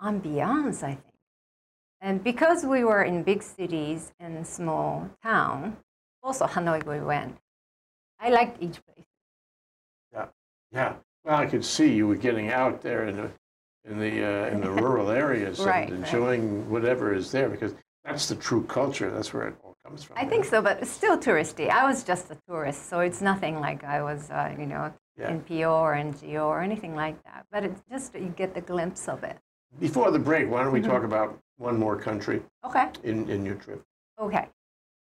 ambiance, 0.00 0.82
I 0.82 0.94
think. 0.94 1.02
And 2.00 2.22
because 2.22 2.64
we 2.64 2.84
were 2.84 3.02
in 3.02 3.22
big 3.22 3.42
cities 3.42 4.12
and 4.20 4.46
small 4.46 5.10
town, 5.22 5.78
also 6.22 6.46
Hanoi 6.46 6.84
we 6.86 7.00
went. 7.00 7.38
I 8.20 8.30
liked 8.30 8.62
each 8.62 8.84
place. 8.84 8.95
Yeah. 10.76 10.94
Well, 11.24 11.36
I 11.36 11.46
could 11.46 11.64
see 11.64 11.92
you 11.92 12.06
were 12.06 12.16
getting 12.28 12.50
out 12.50 12.82
there 12.82 13.06
in 13.06 13.16
the 13.16 13.30
in 13.90 13.98
the 13.98 14.14
uh, 14.24 14.46
in 14.52 14.60
the 14.60 14.70
rural 14.82 15.10
areas 15.10 15.58
Right, 15.58 15.88
and 15.88 15.98
right. 16.02 16.06
enjoying 16.12 16.68
whatever 16.70 17.14
is 17.14 17.32
there 17.32 17.48
because 17.48 17.74
that's 18.04 18.28
the 18.28 18.36
true 18.36 18.62
culture. 18.64 19.10
That's 19.10 19.32
where 19.34 19.48
it 19.48 19.54
all 19.64 19.74
comes 19.84 20.04
from. 20.04 20.16
I 20.18 20.24
think 20.26 20.44
so, 20.44 20.60
but 20.62 20.74
it's 20.82 20.90
still 20.90 21.18
touristy. 21.18 21.68
I 21.70 21.84
was 21.90 22.04
just 22.04 22.30
a 22.30 22.36
tourist, 22.48 22.88
so 22.90 23.00
it's 23.00 23.20
nothing 23.20 23.58
like 23.60 23.82
I 23.84 24.02
was, 24.02 24.30
uh, 24.30 24.54
you 24.60 24.66
know, 24.66 24.92
Yeah. 25.18 25.30
in 25.32 25.40
PO 25.48 25.72
or 25.86 25.94
NGO 25.94 26.44
or 26.54 26.60
anything 26.60 26.94
like 26.94 27.18
that. 27.24 27.46
But 27.50 27.64
it's 27.64 27.82
just 27.90 28.14
you 28.14 28.32
get 28.42 28.54
the 28.54 28.60
glimpse 28.72 29.08
of 29.08 29.24
it. 29.24 29.36
Before 29.80 30.10
the 30.16 30.18
break, 30.28 30.44
why 30.52 30.62
don't 30.62 30.72
we 30.72 30.80
Mm-hmm. 30.80 30.90
talk 30.92 31.04
about 31.12 31.30
one 31.68 31.76
more 31.84 31.96
country 32.08 32.38
Okay. 32.68 32.86
in, 33.02 33.28
in 33.34 33.44
your 33.48 33.56
trip? 33.64 33.80
Okay. 34.26 34.46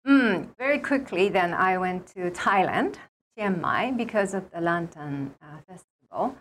Mm, 0.08 0.36
very 0.58 0.80
quickly, 0.80 1.30
then 1.30 1.54
I 1.54 1.78
went 1.78 2.08
to 2.16 2.32
Thailand, 2.32 2.96
Chiang 3.38 3.62
Mai, 3.62 3.92
because 3.92 4.34
of 4.34 4.50
the 4.52 4.62
Lantern 4.62 5.34
uh, 5.42 5.58
Festival. 5.68 6.36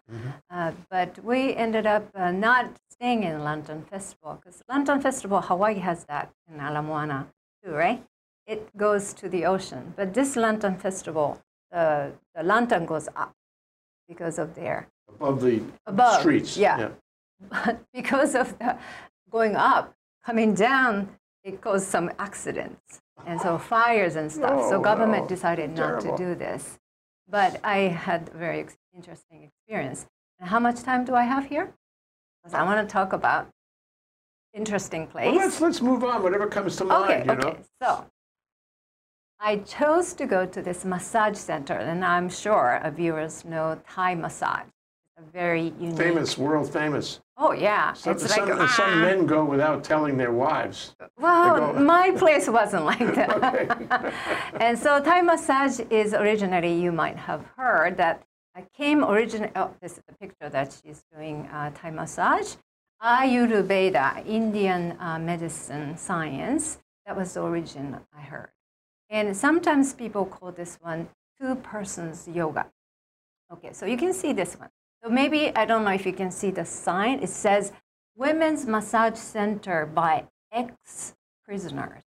Uh, 0.50 0.72
but 0.90 1.22
we 1.24 1.54
ended 1.54 1.86
up 1.86 2.08
uh, 2.14 2.32
not 2.32 2.66
staying 2.90 3.22
in 3.22 3.44
Lantern 3.44 3.82
Festival 3.84 4.40
because 4.42 4.62
Lantern 4.68 5.00
Festival, 5.00 5.40
Hawaii 5.40 5.78
has 5.78 6.04
that 6.06 6.30
in 6.52 6.60
Ala 6.60 6.82
Moana 6.82 7.28
too, 7.64 7.72
right? 7.72 8.02
It 8.46 8.76
goes 8.76 9.12
to 9.14 9.28
the 9.28 9.44
ocean. 9.46 9.94
But 9.96 10.12
this 10.12 10.34
Lantern 10.34 10.76
Festival, 10.76 11.40
uh, 11.72 12.08
the 12.34 12.42
lantern 12.42 12.84
goes 12.84 13.08
up 13.14 13.32
because 14.08 14.38
of 14.38 14.54
their 14.56 14.88
Above 15.08 15.40
the 15.40 15.62
Above, 15.86 16.20
streets. 16.20 16.56
yeah. 16.56 16.88
but 17.50 17.80
because 17.94 18.34
of 18.34 18.58
the 18.58 18.76
going 19.30 19.54
up, 19.54 19.94
coming 20.24 20.52
down, 20.54 21.08
it 21.44 21.60
caused 21.60 21.86
some 21.86 22.10
accidents 22.18 22.99
and 23.26 23.40
so 23.40 23.58
fires 23.58 24.16
and 24.16 24.30
stuff. 24.30 24.68
so 24.68 24.76
Oh, 24.76 24.80
government 24.80 25.24
no. 25.24 25.28
decided 25.28 25.70
not 25.70 26.00
Terrible. 26.00 26.16
to 26.16 26.24
do 26.24 26.34
this. 26.34 26.78
But 27.28 27.60
I 27.64 27.78
had 28.06 28.30
a 28.34 28.36
very 28.38 28.60
ex- 28.60 28.76
interesting 28.94 29.42
experience. 29.44 30.06
And 30.38 30.48
how 30.48 30.58
much 30.58 30.82
time 30.82 31.04
do 31.04 31.14
I 31.14 31.22
have 31.24 31.46
here? 31.46 31.72
Because 32.42 32.54
I 32.54 32.62
want 32.64 32.86
to 32.88 32.92
talk 32.92 33.12
about 33.12 33.48
interesting 34.52 35.06
place. 35.06 35.26
Well, 35.26 35.36
let's 35.36 35.60
let's 35.60 35.80
move 35.80 36.02
on. 36.02 36.22
Whatever 36.22 36.46
comes 36.46 36.76
to 36.76 36.84
mind. 36.84 37.04
Okay, 37.04 37.24
you 37.24 37.30
okay. 37.32 37.48
know. 37.50 37.56
So 37.82 38.06
I 39.38 39.56
chose 39.58 40.12
to 40.14 40.26
go 40.26 40.44
to 40.46 40.60
this 40.62 40.84
massage 40.84 41.36
center, 41.36 41.74
and 41.74 42.04
I'm 42.04 42.28
sure 42.28 42.80
our 42.82 42.90
viewers 42.90 43.44
know 43.44 43.80
Thai 43.88 44.14
massage. 44.14 44.66
It's 45.16 45.28
a 45.28 45.30
very 45.32 45.72
unique. 45.78 45.98
Famous, 45.98 46.36
world 46.36 46.72
famous. 46.72 47.20
Oh 47.42 47.52
yeah, 47.52 47.94
Some, 47.94 48.12
it's 48.12 48.34
some, 48.34 48.46
like 48.50 48.68
some 48.68 48.90
ah. 48.90 48.96
men 48.96 49.24
go 49.24 49.46
without 49.46 49.82
telling 49.82 50.18
their 50.18 50.30
wives. 50.30 50.94
Well, 51.18 51.72
my 51.94 52.10
place 52.10 52.46
wasn't 52.50 52.84
like 52.84 53.14
that. 53.14 54.12
And 54.60 54.78
so 54.78 55.02
Thai 55.02 55.22
massage 55.22 55.80
is 55.88 56.12
originally, 56.12 56.74
you 56.74 56.92
might 56.92 57.16
have 57.16 57.46
heard 57.56 57.96
that 57.96 58.22
I 58.54 58.64
came 58.76 59.02
originally, 59.02 59.52
oh, 59.56 59.70
this 59.80 59.92
is 59.92 60.02
the 60.06 60.14
picture 60.16 60.50
that 60.50 60.78
she's 60.84 61.02
doing 61.14 61.46
uh, 61.46 61.70
Thai 61.74 61.90
massage. 61.92 62.56
Ayurveda, 63.02 64.26
Indian 64.26 64.94
uh, 65.00 65.18
medicine 65.18 65.96
science, 65.96 66.76
that 67.06 67.16
was 67.16 67.32
the 67.32 67.40
origin 67.40 67.96
I 68.14 68.20
heard. 68.20 68.50
And 69.08 69.34
sometimes 69.34 69.94
people 69.94 70.26
call 70.26 70.52
this 70.52 70.76
one 70.82 71.08
two 71.40 71.54
persons 71.54 72.28
yoga. 72.28 72.66
Okay, 73.50 73.72
so 73.72 73.86
you 73.86 73.96
can 73.96 74.12
see 74.12 74.34
this 74.34 74.58
one. 74.58 74.68
So 75.02 75.08
maybe, 75.08 75.54
I 75.56 75.64
don't 75.64 75.84
know 75.84 75.92
if 75.92 76.04
you 76.04 76.12
can 76.12 76.30
see 76.30 76.50
the 76.50 76.64
sign. 76.64 77.20
It 77.20 77.30
says 77.30 77.72
Women's 78.16 78.66
Massage 78.66 79.16
Center 79.18 79.86
by 79.86 80.26
ex 80.52 81.14
prisoners. 81.44 82.02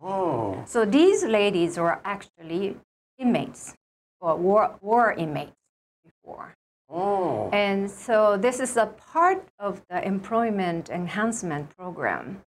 Oh, 0.00 0.62
So 0.66 0.84
these 0.84 1.24
ladies 1.24 1.78
were 1.78 2.00
actually 2.04 2.76
inmates 3.18 3.74
or 4.20 4.36
war, 4.36 4.76
war 4.80 5.12
inmates 5.12 5.54
before. 6.04 6.56
oh. 6.90 7.48
And 7.52 7.88
so 7.90 8.36
this 8.36 8.58
is 8.58 8.76
a 8.76 8.86
part 8.86 9.48
of 9.58 9.82
the 9.88 10.04
employment 10.04 10.90
enhancement 10.90 11.74
program. 11.76 12.42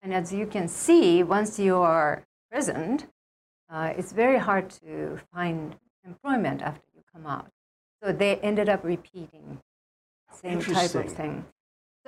And 0.00 0.14
as 0.14 0.32
you 0.32 0.46
can 0.46 0.68
see, 0.68 1.22
once 1.24 1.58
you 1.58 1.76
are 1.78 2.24
imprisoned, 2.50 3.06
uh, 3.68 3.92
it's 3.96 4.12
very 4.12 4.38
hard 4.38 4.70
to 4.84 5.18
find 5.34 5.74
employment 6.06 6.62
after 6.62 6.86
you 6.94 7.02
come 7.12 7.26
out. 7.26 7.50
So 8.02 8.12
they 8.12 8.36
ended 8.36 8.68
up 8.68 8.84
repeating 8.84 9.60
same 10.32 10.60
type 10.60 10.94
of 10.94 11.10
thing. 11.12 11.44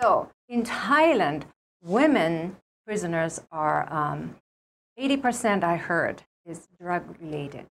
So 0.01 0.29
in 0.49 0.63
Thailand, 0.63 1.43
women 1.83 2.57
prisoners 2.87 3.41
are 3.51 3.93
um, 3.93 4.37
80% 4.99 5.65
I 5.65 5.77
heard 5.77 6.23
is 6.47 6.69
drug 6.81 7.17
related, 7.21 7.67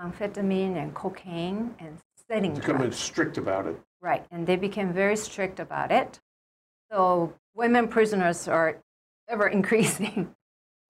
amphetamine 0.00 0.76
and 0.76 0.94
cocaine 0.94 1.74
and 1.78 1.98
setting 2.28 2.52
drugs. 2.52 2.66
Becoming 2.66 2.92
strict 2.92 3.38
about 3.38 3.66
it. 3.66 3.76
Right, 4.00 4.24
and 4.30 4.46
they 4.46 4.56
became 4.56 4.92
very 4.92 5.16
strict 5.16 5.60
about 5.60 5.92
it. 5.92 6.20
So 6.90 7.34
women 7.54 7.88
prisoners 7.88 8.48
are 8.48 8.78
ever 9.28 9.48
increasing. 9.58 10.34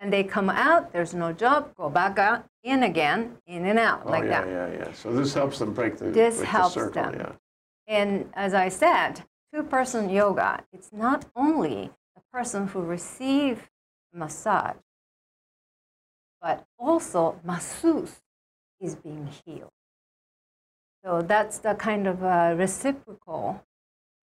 And 0.00 0.12
they 0.12 0.24
come 0.24 0.48
out, 0.50 0.92
there's 0.92 1.14
no 1.14 1.32
job, 1.32 1.74
go 1.76 1.90
back 1.90 2.18
out, 2.18 2.46
in 2.64 2.82
again, 2.84 3.36
in 3.46 3.66
and 3.66 3.78
out, 3.78 4.02
Oh, 4.06 4.10
like 4.10 4.24
yeah, 4.24 4.44
that. 4.44 4.48
yeah, 4.48 4.78
yeah. 4.86 4.92
So 4.92 5.12
this 5.12 5.34
helps 5.34 5.58
them 5.58 5.72
break 5.74 5.98
the, 5.98 6.06
This 6.10 6.38
break 6.38 6.48
helps 6.48 6.74
the 6.74 6.80
circle. 6.80 7.02
them. 7.02 7.14
Yeah. 7.20 7.32
And 7.86 8.30
as 8.34 8.54
I 8.54 8.68
said, 8.70 9.22
two 9.52 9.62
person 9.62 10.08
yoga, 10.08 10.64
it's 10.72 10.90
not 10.92 11.26
only 11.36 11.90
the 12.16 12.22
person 12.32 12.66
who 12.68 12.80
receives 12.82 13.60
massage, 14.14 14.76
but 16.40 16.64
also 16.78 17.38
masseuse 17.44 18.20
is 18.80 18.94
being 18.94 19.28
healed. 19.44 19.70
So 21.04 21.22
that's 21.22 21.58
the 21.58 21.74
kind 21.74 22.06
of 22.06 22.22
uh, 22.22 22.54
reciprocal 22.56 23.62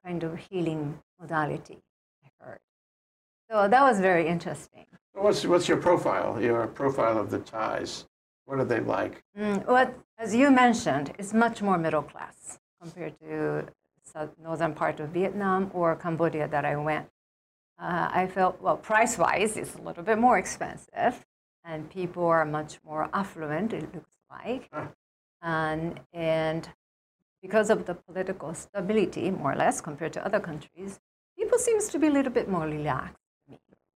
kind 0.06 0.24
of 0.24 0.38
healing 0.50 1.00
modality 1.20 1.78
I 2.24 2.30
heard. 2.44 2.60
So 3.50 3.68
that 3.68 3.82
was 3.82 4.00
very 4.00 4.28
interesting. 4.28 4.86
What's 5.20 5.46
what's 5.46 5.68
your 5.68 5.78
profile? 5.78 6.40
Your 6.40 6.68
profile 6.68 7.18
of 7.18 7.32
the 7.32 7.40
Thais. 7.40 8.06
What 8.46 8.60
are 8.60 8.66
they 8.66 8.80
like? 8.80 9.24
Mm, 9.38 9.66
what, 9.66 9.94
as 10.20 10.36
you 10.36 10.52
mentioned, 10.52 11.12
it's 11.18 11.34
much 11.34 11.62
more 11.62 11.78
middle 11.78 12.04
class 12.04 12.60
compared 12.80 13.20
to 13.22 13.66
south, 14.04 14.30
northern 14.42 14.74
part 14.74 15.00
of 15.00 15.10
Vietnam 15.10 15.72
or 15.74 15.96
Cambodia 15.96 16.48
that 16.48 16.66
I 16.66 16.76
went. 16.76 17.08
Uh, 17.80 18.10
I 18.12 18.28
felt, 18.28 18.62
well, 18.62 18.78
price-wise, 18.78 19.58
it's 19.58 19.76
a 19.76 19.82
little 19.82 20.04
bit 20.04 20.18
more 20.18 20.38
expensive, 20.38 21.26
and 21.66 21.90
people 21.90 22.26
are 22.26 22.46
much 22.46 22.80
more 22.86 23.10
affluent, 23.14 23.74
it 23.74 23.94
looks 23.94 24.16
like. 24.30 24.70
Ah. 24.72 24.88
And, 25.42 26.00
and 26.14 26.70
because 27.42 27.70
of 27.70 27.86
the 27.86 27.96
political 27.96 28.54
stability, 28.54 29.30
more 29.32 29.54
or 29.54 29.56
less, 29.56 29.82
compared 29.82 30.14
to 30.14 30.26
other 30.26 30.40
countries, 30.40 31.00
people 31.38 31.58
seems 31.58 31.90
to 31.90 32.00
be 32.00 32.08
a 32.08 32.12
little 32.12 32.32
bit 32.32 32.48
more 32.50 32.66
relaxed. 32.66 33.27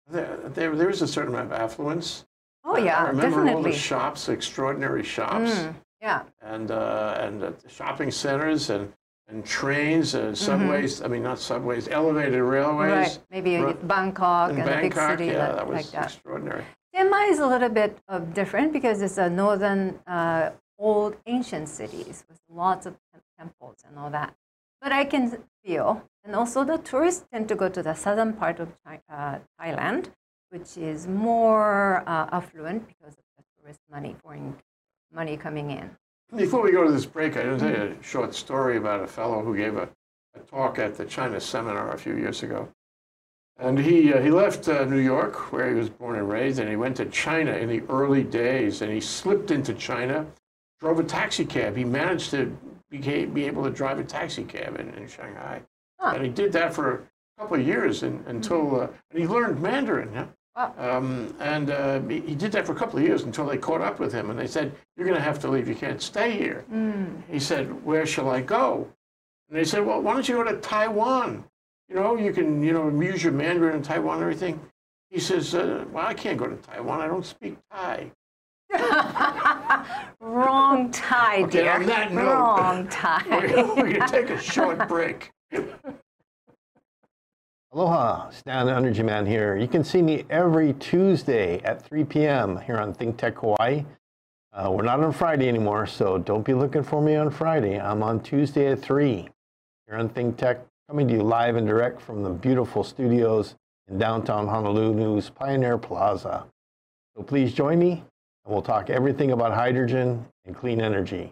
There, 0.10 0.38
there, 0.48 0.76
there 0.76 0.90
is 0.90 1.02
a 1.02 1.08
certain 1.08 1.34
amount 1.34 1.52
of 1.52 1.60
affluence. 1.60 2.26
Oh, 2.64 2.78
yeah, 2.78 3.04
I 3.04 3.08
remember 3.10 3.48
all 3.50 3.62
the 3.62 3.72
shops, 3.72 4.30
extraordinary 4.30 5.04
shops, 5.04 5.52
Mm, 5.52 5.76
yeah, 6.02 6.24
and 6.42 6.72
uh, 6.72 7.18
and 7.20 7.44
uh, 7.44 7.52
shopping 7.68 8.12
centers 8.12 8.70
and 8.70 8.92
and 9.28 9.46
trains, 9.46 10.16
and 10.16 10.38
subways. 10.38 11.02
I 11.02 11.08
mean, 11.08 11.24
not 11.24 11.40
subways, 11.40 11.88
elevated 11.88 12.42
railways. 12.42 12.92
Mm-hmm. 12.92 13.00
right. 13.00 13.20
Maybe 13.32 13.74
Bangkok 13.84 14.52
and 14.52 14.68
a 14.68 14.82
big 14.82 14.94
city 14.94 15.28
yeah, 15.28 15.48
like, 15.48 15.56
that 15.56 15.68
was 15.68 15.76
like 15.78 15.92
that. 15.92 16.04
extraordinary. 16.06 16.64
Chiang 16.94 17.12
is 17.30 17.40
a 17.40 17.46
little 17.48 17.70
bit 17.70 17.98
uh, 18.08 18.20
different 18.20 18.74
because 18.74 19.02
it's 19.02 19.18
a 19.18 19.30
northern, 19.30 20.00
uh, 20.08 20.52
old 20.80 21.16
ancient 21.28 21.70
cities 21.70 22.24
with 22.28 22.40
lots 22.50 22.86
of 22.86 22.96
temples 23.38 23.78
and 23.88 23.98
all 23.98 24.10
that. 24.10 24.34
But 24.82 24.92
I 24.92 25.06
can 25.06 25.44
feel, 25.64 26.02
and 26.24 26.36
also 26.36 26.64
the 26.64 26.78
tourists 26.78 27.26
tend 27.32 27.48
to 27.50 27.56
go 27.56 27.70
to 27.70 27.84
the 27.84 27.94
southern 27.94 28.34
part 28.34 28.60
of 28.60 28.70
Chi- 28.86 29.02
uh, 29.12 29.40
Thailand, 29.60 30.08
which 30.52 30.78
is 30.78 31.08
more 31.08 32.04
uh, 32.08 32.30
affluent 32.32 32.88
because 32.88 33.14
of 33.14 33.24
the 33.38 33.44
tourist 33.62 33.80
money, 33.92 34.16
foreign 34.24 34.56
money 35.14 35.36
coming 35.38 35.72
in. 35.72 35.90
Before 36.36 36.62
we 36.62 36.72
go 36.72 36.86
to 36.86 36.92
this 36.92 37.06
break, 37.06 37.36
I 37.38 37.46
want 37.48 37.60
to 37.60 37.66
tell 37.66 37.76
you 37.76 37.90
Mm-hmm. 37.92 38.00
a 38.00 38.04
short 38.04 38.34
story 38.36 38.78
about 38.78 39.02
a 39.04 39.08
fellow 39.08 39.42
who 39.44 39.56
gave 39.58 39.76
a, 39.78 39.90
a 40.36 40.40
talk 40.50 40.80
at 40.80 40.96
the 40.96 41.06
China 41.06 41.40
seminar 41.42 41.92
a 41.94 41.98
few 41.98 42.16
years 42.16 42.44
ago. 42.44 42.70
And 43.58 43.78
he, 43.78 44.14
uh, 44.14 44.22
he 44.22 44.30
left 44.32 44.70
uh, 44.70 44.86
New 44.86 45.00
York, 45.00 45.52
where 45.52 45.68
he 45.70 45.76
was 45.76 45.90
born 45.90 46.16
and 46.18 46.30
raised, 46.30 46.60
and 46.60 46.70
he 46.70 46.78
went 46.78 46.96
to 46.98 47.06
China 47.08 47.52
in 47.54 47.68
the 47.68 47.82
early 47.90 48.24
days. 48.24 48.82
And 48.82 48.92
he 48.92 49.02
slipped 49.02 49.52
into 49.52 49.74
China, 49.74 50.26
drove 50.80 51.00
a 51.00 51.04
taxi 51.04 51.44
cab. 51.44 51.76
He 51.76 51.84
managed 51.84 52.32
to 52.32 52.56
became, 52.90 53.34
be 53.34 53.46
able 53.46 53.64
to 53.64 53.70
drive 53.70 54.00
a 54.00 54.04
taxi 54.04 54.44
cab 54.44 54.80
in, 54.80 54.90
in 54.96 55.08
Shanghai. 55.08 55.62
Huh. 56.00 56.14
And 56.16 56.24
he 56.24 56.30
did 56.30 56.52
that 56.54 56.74
for 56.74 56.94
a 56.94 57.42
couple 57.42 57.60
of 57.60 57.66
years 57.66 58.04
and, 58.04 58.26
until, 58.28 58.82
uh, 58.82 58.88
and 59.12 59.20
he 59.20 59.28
learned 59.28 59.62
Mandarin. 59.62 60.12
Yeah? 60.14 60.26
Wow. 60.56 60.74
Um, 60.78 61.36
and 61.40 61.70
uh, 61.70 62.02
he 62.02 62.20
he 62.22 62.36
did 62.36 62.52
that 62.52 62.66
for 62.66 62.74
a 62.74 62.76
couple 62.76 63.00
of 63.00 63.06
years 63.06 63.24
until 63.24 63.46
they 63.46 63.58
caught 63.58 63.82
up 63.82 64.00
with 64.00 64.12
him 64.12 64.30
and 64.30 64.38
they 64.38 64.48
said, 64.48 64.74
You're 64.98 65.08
going 65.08 65.18
to 65.18 65.24
have 65.24 65.40
to 65.40 65.48
leave. 65.48 65.70
You 65.70 65.76
can't 65.76 66.02
stay 66.02 66.32
here. 66.32 66.66
He 67.32 67.40
said, 67.40 67.86
Where 67.86 68.06
shall 68.06 68.30
I 68.30 68.42
go? 68.42 68.88
And 69.48 69.58
they 69.58 69.64
said, 69.64 69.86
Well, 69.86 70.02
why 70.02 70.14
don't 70.14 70.28
you 70.28 70.36
go 70.36 70.44
to 70.44 70.58
Taiwan? 70.58 71.46
You 71.88 71.96
know, 71.96 72.18
you 72.18 72.34
can, 72.34 72.62
you 72.62 72.74
know, 72.74 72.90
use 72.90 73.24
your 73.24 73.32
Mandarin 73.32 73.76
in 73.76 73.82
Taiwan 73.84 74.16
and 74.16 74.24
everything. 74.24 74.60
He 75.10 75.20
says, 75.20 75.56
uh, 75.56 75.86
Well, 75.92 76.06
I 76.06 76.14
can't 76.14 76.38
go 76.38 76.48
to 76.48 76.58
Taiwan. 76.58 77.00
I 77.00 77.08
don't 77.08 77.26
speak 77.26 77.58
Thai. 77.72 78.12
Wrong 80.22 80.92
tie, 80.92 81.44
Okay, 81.44 81.62
dear. 81.62 81.72
on 81.74 81.86
that 81.88 82.12
note- 82.14 82.26
Wrong 82.26 82.88
tie. 82.92 83.24
We're 83.30 83.48
tie. 83.48 83.54
going 83.76 83.94
to 83.94 84.08
take 84.08 84.30
a 84.30 84.40
short 84.40 84.88
break. 84.88 85.32
Aloha, 87.72 88.30
Stan 88.32 88.68
Energy 88.68 89.04
Man 89.04 89.26
here. 89.26 89.56
You 89.56 89.68
can 89.68 89.84
see 89.84 90.02
me 90.02 90.26
every 90.30 90.74
Tuesday 90.74 91.60
at 91.64 91.82
3 91.84 92.04
p.m. 92.06 92.58
here 92.62 92.78
on 92.78 92.94
Think 92.94 93.18
Tech 93.18 93.38
Hawaii. 93.38 93.86
Uh, 94.52 94.72
we're 94.72 94.82
not 94.84 95.00
on 95.00 95.12
Friday 95.14 95.48
anymore, 95.48 95.86
so 95.86 96.18
don't 96.18 96.44
be 96.44 96.56
looking 96.56 96.82
for 96.84 97.02
me 97.02 97.16
on 97.16 97.30
Friday. 97.30 97.80
I'm 97.80 98.02
on 98.02 98.20
Tuesday 98.22 98.72
at 98.72 98.82
3 98.82 99.30
here 99.88 99.98
on 99.98 100.10
Think 100.10 100.38
Tech, 100.38 100.60
coming 100.90 101.08
to 101.08 101.14
you 101.14 101.22
live 101.22 101.56
and 101.56 101.68
direct 101.68 102.02
from 102.02 102.24
the 102.24 102.32
beautiful 102.32 102.84
studios 102.84 103.56
in 103.88 104.00
downtown 104.00 104.48
Honolulu's 104.48 105.30
Pioneer 105.30 105.78
Plaza. 105.78 106.46
So 107.16 107.22
please 107.24 107.54
join 107.54 107.78
me, 107.78 108.04
and 108.50 108.56
we'll 108.56 108.64
talk 108.64 108.90
everything 108.90 109.32
about 109.32 109.54
hydrogen 109.54 110.26
and 110.46 110.56
clean 110.56 110.82
energy, 110.82 111.32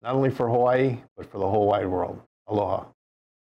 not 0.00 0.14
only 0.14 0.30
for 0.30 0.48
Hawaii, 0.48 0.96
but 1.16 1.28
for 1.28 1.38
the 1.38 1.48
whole 1.48 1.66
wide 1.66 1.88
world. 1.88 2.22
Aloha. 2.46 2.84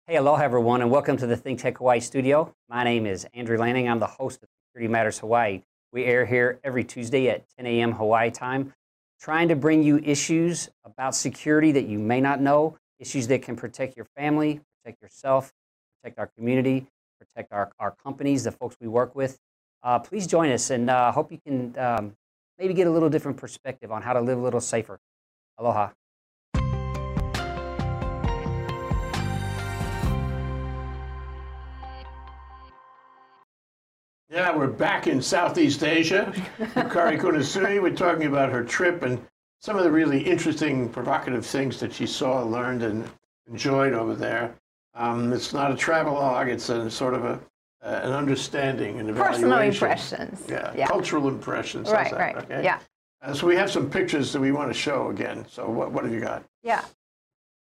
Hey, 0.07 0.15
aloha 0.15 0.45
everyone, 0.45 0.81
and 0.81 0.93
welcome 0.93 1.17
to 1.17 1.27
the 1.27 1.37
Think 1.37 1.59
Tech 1.59 1.79
Hawaii 1.79 1.99
studio. 1.99 2.55
My 2.69 2.85
name 2.85 3.07
is 3.07 3.27
Andrew 3.35 3.59
Lanning. 3.59 3.89
I'm 3.89 3.99
the 3.99 4.07
host 4.07 4.45
of 4.45 4.49
Security 4.69 4.93
Matters 4.93 5.19
Hawaii. 5.19 5.63
We 5.93 6.05
air 6.05 6.25
here 6.25 6.61
every 6.63 6.85
Tuesday 6.85 7.29
at 7.31 7.43
10 7.57 7.67
a.m. 7.67 7.91
Hawaii 7.91 8.31
time, 8.31 8.73
trying 9.21 9.49
to 9.49 9.57
bring 9.57 9.83
you 9.83 9.99
issues 9.99 10.69
about 10.85 11.17
security 11.17 11.73
that 11.73 11.87
you 11.87 11.99
may 11.99 12.21
not 12.21 12.41
know, 12.41 12.79
issues 13.01 13.27
that 13.27 13.43
can 13.43 13.57
protect 13.57 13.97
your 13.97 14.07
family, 14.17 14.61
protect 14.85 15.03
yourself, 15.03 15.53
protect 16.01 16.21
our 16.21 16.31
community, 16.39 16.87
protect 17.19 17.53
our, 17.53 17.73
our 17.81 17.91
companies, 17.91 18.45
the 18.45 18.53
folks 18.53 18.77
we 18.81 18.87
work 18.87 19.17
with. 19.17 19.37
Uh, 19.83 19.99
please 19.99 20.29
join 20.29 20.53
us, 20.53 20.71
and 20.71 20.89
I 20.89 21.09
uh, 21.09 21.13
hope 21.13 21.33
you 21.33 21.41
can 21.45 21.77
um, 21.77 22.17
maybe 22.61 22.75
get 22.75 22.87
a 22.87 22.91
little 22.91 23.09
different 23.09 23.39
perspective 23.39 23.91
on 23.91 24.03
how 24.03 24.13
to 24.13 24.21
live 24.21 24.39
a 24.39 24.43
little 24.43 24.61
safer. 24.61 25.01
Aloha. 25.59 25.91
Yeah, 34.29 34.57
we're 34.57 34.69
back 34.69 35.07
in 35.09 35.21
Southeast 35.21 35.83
Asia. 35.83 36.33
Yukari 36.59 37.19
Kunisue, 37.19 37.83
we're 37.83 37.97
talking 37.97 38.27
about 38.27 38.53
her 38.53 38.63
trip 38.63 39.03
and 39.03 39.21
some 39.59 39.77
of 39.77 39.83
the 39.83 39.91
really 39.91 40.21
interesting, 40.23 40.89
provocative 40.89 41.45
things 41.45 41.81
that 41.81 41.93
she 41.93 42.07
saw, 42.07 42.43
learned, 42.43 42.83
and 42.83 43.09
enjoyed 43.49 43.93
over 43.93 44.15
there. 44.15 44.55
Um, 44.95 45.33
it's 45.33 45.53
not 45.53 45.73
a 45.73 45.77
travelogue, 45.77 46.49
it's 46.49 46.69
a 46.69 46.91
sort 46.91 47.15
of 47.15 47.25
a, 47.25 47.41
uh, 47.83 48.01
an 48.03 48.13
understanding 48.13 49.01
and 49.01 49.09
evaluation. 49.09 49.43
Personal 49.51 49.59
impressions. 49.61 50.45
Yeah, 50.49 50.73
Yeah. 50.75 50.87
cultural 50.87 51.29
impressions. 51.29 51.91
Right, 51.91 52.11
that? 52.11 52.19
right. 52.19 52.37
Okay. 52.37 52.63
Yeah. 52.65 52.79
Uh, 53.23 53.35
so 53.35 53.47
we 53.47 53.57
have 53.57 53.71
some 53.71 53.91
pictures 53.91 54.33
that 54.33 54.41
we 54.41 54.53
want 54.53 54.71
to 54.71 54.79
show 54.79 55.09
again. 55.09 55.45
So 55.49 55.69
what, 55.69 55.93
what 55.93 56.05
have 56.05 56.13
you 56.13 56.21
got? 56.21 56.43
Yeah. 56.63 56.83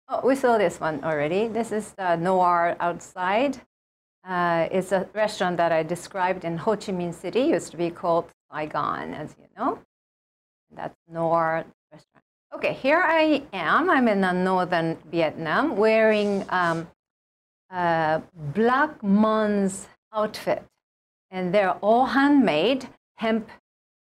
Oh, 0.09 0.25
we 0.25 0.35
saw 0.35 0.57
this 0.57 0.79
one 0.79 1.03
already. 1.03 1.47
This 1.47 1.71
is 1.71 1.93
the 1.93 2.15
Noir 2.15 2.75
outside. 2.79 3.61
Uh, 4.27 4.67
it's 4.71 4.91
a 4.91 5.07
restaurant 5.13 5.57
that 5.57 5.71
I 5.71 5.81
described 5.83 6.45
in 6.45 6.57
Ho 6.57 6.75
Chi 6.75 6.91
Minh 6.91 7.13
City. 7.13 7.41
Used 7.41 7.71
to 7.71 7.77
be 7.77 7.89
called 7.89 8.25
Saigon, 8.51 9.13
as 9.13 9.35
you 9.39 9.47
know. 9.57 9.79
That's 10.75 10.95
Noir 11.11 11.65
restaurant. 11.91 12.25
Okay, 12.53 12.73
here 12.73 13.01
I 13.03 13.41
am. 13.53 13.89
I'm 13.89 14.07
in 14.07 14.23
uh, 14.23 14.31
northern 14.33 14.97
Vietnam, 15.09 15.75
wearing 15.77 16.45
um, 16.49 16.87
uh, 17.71 18.21
Black 18.53 18.99
Hmong's 19.01 19.87
outfit, 20.13 20.63
and 21.29 21.53
they're 21.53 21.73
all 21.81 22.05
handmade, 22.05 22.87
hemp 23.15 23.49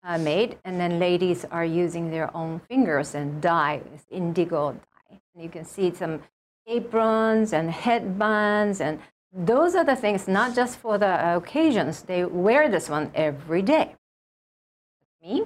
uh, 0.04 0.18
made, 0.18 0.58
and 0.64 0.80
then 0.80 0.98
ladies 0.98 1.44
are 1.50 1.64
using 1.64 2.10
their 2.10 2.34
own 2.36 2.60
fingers 2.68 3.14
and 3.14 3.42
dye, 3.42 3.80
indigo 4.10 4.72
dye. 4.72 5.20
And 5.34 5.42
you 5.42 5.48
can 5.50 5.64
see 5.64 5.92
some 5.92 6.22
aprons 6.68 7.52
and 7.52 7.70
headbands, 7.70 8.80
and 8.80 9.00
those 9.32 9.74
are 9.74 9.84
the 9.84 9.96
things 9.96 10.28
not 10.28 10.54
just 10.54 10.78
for 10.78 10.96
the 10.98 11.36
occasions. 11.36 12.02
They 12.02 12.24
wear 12.24 12.68
this 12.68 12.88
one 12.88 13.10
every 13.14 13.62
day. 13.62 13.96
Me? 15.22 15.44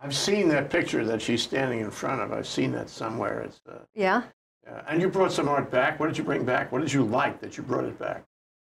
I've 0.00 0.16
seen 0.16 0.48
that 0.48 0.70
picture 0.70 1.04
that 1.04 1.20
she's 1.20 1.42
standing 1.42 1.80
in 1.80 1.90
front 1.90 2.22
of. 2.22 2.32
I've 2.32 2.46
seen 2.46 2.72
that 2.72 2.88
somewhere. 2.88 3.40
It's, 3.40 3.60
uh, 3.68 3.80
Yeah. 3.94 4.22
Yeah. 4.70 4.82
And 4.88 5.00
you 5.00 5.08
brought 5.08 5.32
some 5.32 5.48
art 5.48 5.70
back. 5.70 5.98
What 5.98 6.06
did 6.06 6.18
you 6.18 6.24
bring 6.24 6.44
back? 6.44 6.70
What 6.72 6.80
did 6.80 6.92
you 6.92 7.04
like 7.04 7.40
that 7.40 7.56
you 7.56 7.62
brought 7.62 7.84
it 7.84 7.98
back? 7.98 8.24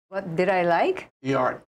What 0.10 0.36
did 0.36 0.50
I 0.50 0.64
like? 0.64 1.10
The 1.22 1.36
art. 1.36 1.66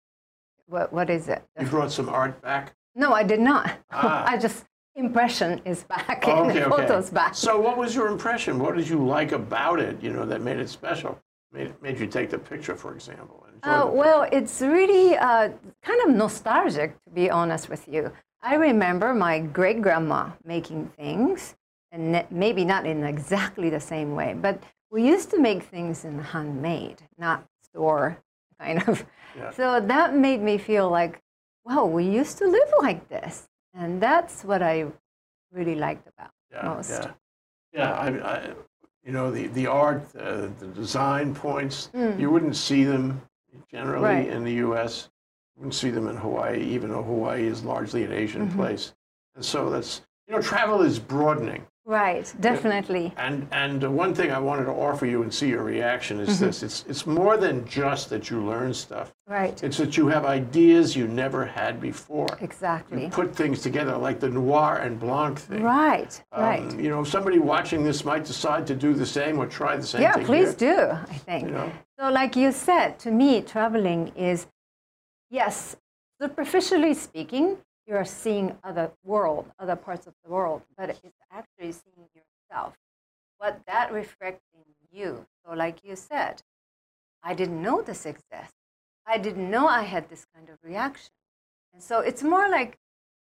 What, 0.68 0.92
what 0.92 1.10
is 1.10 1.28
it? 1.30 1.44
You 1.60 1.68
brought 1.68 1.92
some 1.92 2.10
art 2.10 2.42
back? 2.42 2.74
No, 2.96 3.14
I 3.14 3.24
did 3.24 3.40
not. 3.40 3.72
Ah. 3.92 4.24
I 4.32 4.38
just 4.38 4.66
impression 4.96 5.62
is 5.66 5.84
back 5.84 6.24
Oh, 6.26 6.44
and 6.44 6.52
okay, 6.52 6.60
the 6.60 6.66
okay. 6.74 6.88
photos 6.88 7.10
back. 7.10 7.36
So 7.36 7.60
what 7.60 7.78
was 7.78 7.94
your 7.94 8.08
impression? 8.08 8.60
What 8.60 8.76
did 8.78 8.88
you 8.88 9.06
like 9.06 9.32
about 9.34 9.80
it, 9.80 10.02
you 10.02 10.12
know, 10.12 10.26
that 10.26 10.42
made 10.42 10.58
it 10.58 10.70
special? 10.70 11.20
Made, 11.52 11.74
made 11.82 12.00
you 12.00 12.08
take 12.08 12.30
the 12.30 12.40
picture, 12.40 12.76
for 12.76 12.94
example? 12.94 13.46
and 13.48 13.60
Uh, 13.64 13.80
the 13.80 13.84
picture? 13.86 13.98
well, 13.98 14.22
it's 14.32 14.62
really 14.62 15.18
uh, 15.18 15.50
kind 15.84 16.02
of 16.06 16.10
nostalgic, 16.16 16.96
to 17.04 17.10
be 17.12 17.30
honest 17.30 17.70
with 17.70 17.88
you. 17.88 18.12
I 18.42 18.56
remember 18.56 19.14
my 19.14 19.40
great 19.40 19.82
grandma 19.82 20.30
making 20.46 20.88
things, 20.98 21.56
and 21.96 22.26
maybe 22.30 22.66
not 22.66 22.86
in 22.86 23.04
exactly 23.04 23.70
the 23.70 23.80
same 23.80 24.16
way, 24.16 24.34
but 24.34 24.62
we 24.92 25.02
used 25.08 25.30
to 25.32 25.40
make 25.40 25.64
things 25.64 26.04
in 26.06 26.20
handmade, 26.20 27.02
not 27.18 27.46
store 27.64 28.18
kind 28.60 28.84
of. 28.88 29.06
Yeah. 29.38 29.52
So 29.52 29.80
that 29.80 30.16
made 30.16 30.42
me 30.42 30.58
feel 30.58 30.90
like, 30.90 31.22
wow, 31.66 31.86
we 31.86 32.04
used 32.06 32.38
to 32.40 32.46
live 32.48 32.72
like 32.82 33.08
this. 33.10 33.48
And 33.74 34.02
that's 34.02 34.44
what 34.44 34.62
I 34.62 34.86
really 35.52 35.76
liked 35.76 36.08
about 36.08 36.32
yeah, 36.52 36.64
most. 36.76 36.90
yeah. 36.92 37.12
Yeah, 37.74 37.92
I, 37.94 38.08
I, 38.34 38.54
you 39.06 39.12
know, 39.12 39.32
the, 39.32 39.48
the 39.48 39.68
art, 39.68 40.04
uh, 40.18 40.48
the 40.60 40.68
design 40.74 41.34
points, 41.36 41.90
you 42.18 42.30
wouldn't 42.32 42.56
see 42.56 42.84
them 42.84 43.22
generally 43.72 44.02
Mm. 44.02 44.18
Right. 44.26 44.28
in 44.30 44.44
the 44.44 44.54
U.S. 44.68 45.10
You 45.56 45.62
wouldn't 45.62 45.76
see 45.76 45.90
them 45.90 46.08
in 46.08 46.16
Hawaii, 46.18 46.62
even 46.62 46.90
though 46.90 47.04
Hawaii 47.04 47.46
is 47.48 47.64
largely 47.64 48.04
an 48.04 48.12
Asian 48.12 48.48
Mm-hmm. 48.48 48.58
place. 48.60 48.94
And 49.36 49.44
so 49.44 49.70
that's, 49.70 50.02
you 50.28 50.36
know, 50.36 50.42
travel 50.42 50.82
is 50.82 51.00
broadening. 51.00 51.66
Right, 51.88 52.34
definitely. 52.40 53.14
And 53.16 53.48
and 53.52 53.96
one 53.96 54.16
thing 54.16 54.32
I 54.32 54.40
wanted 54.40 54.66
to 54.66 54.72
offer 54.72 55.06
you 55.06 55.22
and 55.22 55.32
see 55.32 55.50
your 55.50 55.64
reaction 55.64 56.20
is 56.20 56.30
Mm-hmm. 56.30 56.46
this: 56.46 56.64
it's 56.64 56.84
it's 56.90 57.06
more 57.06 57.38
than 57.38 57.64
just 57.68 58.10
that 58.10 58.30
you 58.32 58.44
learn 58.44 58.74
stuff. 58.74 59.14
Right, 59.28 59.62
It's 59.64 59.78
that 59.78 59.96
you 59.98 60.08
have 60.08 60.26
ideas 60.26 60.96
you 60.96 61.08
never 61.08 61.46
had 61.46 61.80
before. 61.80 62.28
exactly. 62.42 63.04
You 63.04 63.10
put 63.10 63.36
things 63.36 63.62
together 63.62 63.96
like 63.98 64.20
the 64.20 64.30
noir 64.30 64.78
and 64.78 65.00
blanc 65.00 65.38
thing. 65.40 65.62
Right, 65.64 66.14
Um, 66.32 66.44
right. 66.44 66.80
You 66.84 66.90
know, 66.90 67.04
somebody 67.04 67.38
watching 67.40 67.84
this 67.84 68.04
might 68.04 68.26
decide 68.26 68.66
to 68.68 68.76
do 68.76 68.94
the 68.96 69.06
same 69.06 69.38
or 69.38 69.46
try 69.46 69.76
the 69.78 69.84
same 69.94 70.02
thing. 70.12 70.22
Yeah, 70.22 70.26
please 70.32 70.60
here, 70.60 70.76
do, 70.76 71.12
I 71.14 71.18
think. 71.28 71.44
You 71.48 71.52
know, 71.58 71.72
So, 72.00 72.10
like 72.10 72.36
you 72.36 72.52
said, 72.52 72.98
to 73.00 73.12
me, 73.12 73.42
traveling 73.42 74.12
is, 74.16 74.48
yes, 75.30 75.76
superficially 76.22 76.94
speaking, 76.94 77.58
you're 77.88 78.06
seeing 78.06 78.58
other 78.64 78.92
world, 79.04 79.52
other 79.60 79.76
parts 79.76 80.08
of 80.08 80.14
the 80.24 80.32
world, 80.32 80.64
but 80.78 80.90
it's 80.90 81.02
actually 81.32 81.72
seeing 81.72 82.08
yourself. 82.16 82.74
What 83.38 83.62
that 83.68 83.92
reflects 83.92 84.44
in 84.54 84.64
you. 84.98 85.26
So, 85.46 85.54
like 85.54 85.80
you 85.84 85.96
said, 85.96 86.42
I 87.24 87.34
didn't 87.34 87.62
know 87.62 87.82
this 87.82 88.06
exists. 88.06 88.54
I 89.06 89.18
didn't 89.18 89.50
know 89.52 89.68
I 89.68 89.84
had 89.84 90.10
this 90.10 90.26
kind 90.36 90.50
of 90.50 90.58
reaction. 90.64 91.12
And 91.74 91.84
so 91.84 92.00
it's 92.00 92.24
more 92.24 92.50
like 92.50 92.78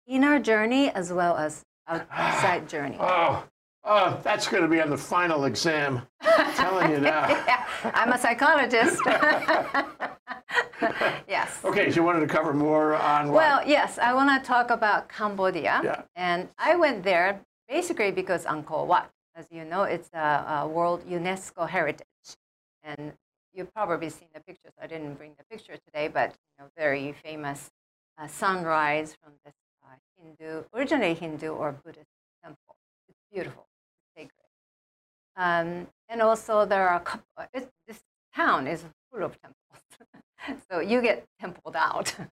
inner 0.06 0.38
journey 0.38 0.90
as 0.90 1.12
well 1.12 1.36
as 1.36 1.64
outside 1.88 2.68
journey. 2.74 2.96
oh, 3.00 3.44
oh, 3.84 4.20
that's 4.22 4.48
going 4.48 4.62
to 4.62 4.68
be 4.68 4.80
on 4.80 4.90
the 4.90 4.98
final 4.98 5.44
exam. 5.44 6.02
I'm 6.20 6.54
telling 6.56 6.90
you 6.90 6.98
now. 7.00 7.28
Yeah, 7.46 7.64
I'm 7.94 8.12
a 8.12 8.18
psychologist. 8.18 9.00
yes. 11.28 11.60
Okay, 11.64 11.90
so 11.90 11.96
you 11.96 12.02
wanted 12.02 12.20
to 12.20 12.26
cover 12.26 12.52
more 12.52 12.94
on 12.94 13.28
what? 13.28 13.36
Well, 13.36 13.62
yes, 13.66 13.98
I 13.98 14.12
want 14.14 14.30
to 14.42 14.46
talk 14.46 14.70
about 14.70 15.08
Cambodia. 15.08 15.80
Yeah. 15.84 16.02
And 16.16 16.48
I 16.58 16.76
went 16.76 17.02
there 17.02 17.40
basically 17.68 18.10
because 18.10 18.44
Angkor 18.44 18.86
Wat, 18.86 19.10
as 19.34 19.46
you 19.50 19.64
know, 19.64 19.82
it's 19.82 20.10
a, 20.12 20.62
a 20.62 20.68
World 20.68 21.04
UNESCO 21.08 21.68
Heritage. 21.68 22.06
And 22.82 23.12
you've 23.52 23.72
probably 23.74 24.10
seen 24.10 24.28
the 24.34 24.40
pictures. 24.40 24.72
I 24.80 24.86
didn't 24.86 25.14
bring 25.14 25.32
the 25.38 25.44
picture 25.44 25.76
today, 25.86 26.08
but 26.08 26.30
you 26.30 26.64
know, 26.64 26.70
very 26.76 27.12
famous 27.12 27.70
uh, 28.18 28.26
sunrise 28.26 29.16
from 29.22 29.32
this 29.44 29.54
uh, 29.84 29.94
Hindu, 30.18 30.64
originally 30.74 31.14
Hindu 31.14 31.50
or 31.52 31.72
Buddhist 31.72 32.10
temple. 32.42 32.76
It's 33.08 33.18
beautiful, 33.32 33.66
it's 33.94 34.14
sacred. 34.16 34.48
Um, 35.36 35.86
and 36.08 36.22
also 36.22 36.64
there 36.64 36.88
are 36.88 36.96
a 36.96 37.00
couple, 37.00 37.24
it, 37.54 37.70
this 37.86 38.00
town 38.34 38.66
is 38.66 38.84
full 39.10 39.22
of 39.22 39.40
temples. 39.40 39.59
so 40.70 40.80
you 40.80 41.00
get 41.02 41.26
templed 41.40 41.76
out. 41.76 42.14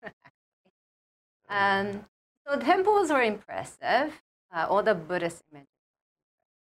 And 1.49 2.05
so 2.47 2.59
temples 2.59 3.11
are 3.11 3.23
impressive. 3.23 4.21
Uh, 4.55 4.67
all 4.69 4.83
the 4.83 4.95
Buddhist 4.95 5.43
images 5.53 5.69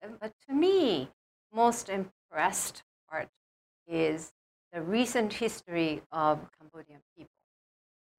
are 0.02 0.08
impressive. 0.08 0.20
But 0.20 0.34
to 0.48 0.54
me, 0.54 1.10
most 1.54 1.90
impressed 1.90 2.84
part 3.10 3.30
is 3.88 4.34
the 4.72 4.82
recent 4.82 5.34
history 5.34 6.02
of 6.12 6.40
Cambodian 6.60 7.00
people, 7.18 7.32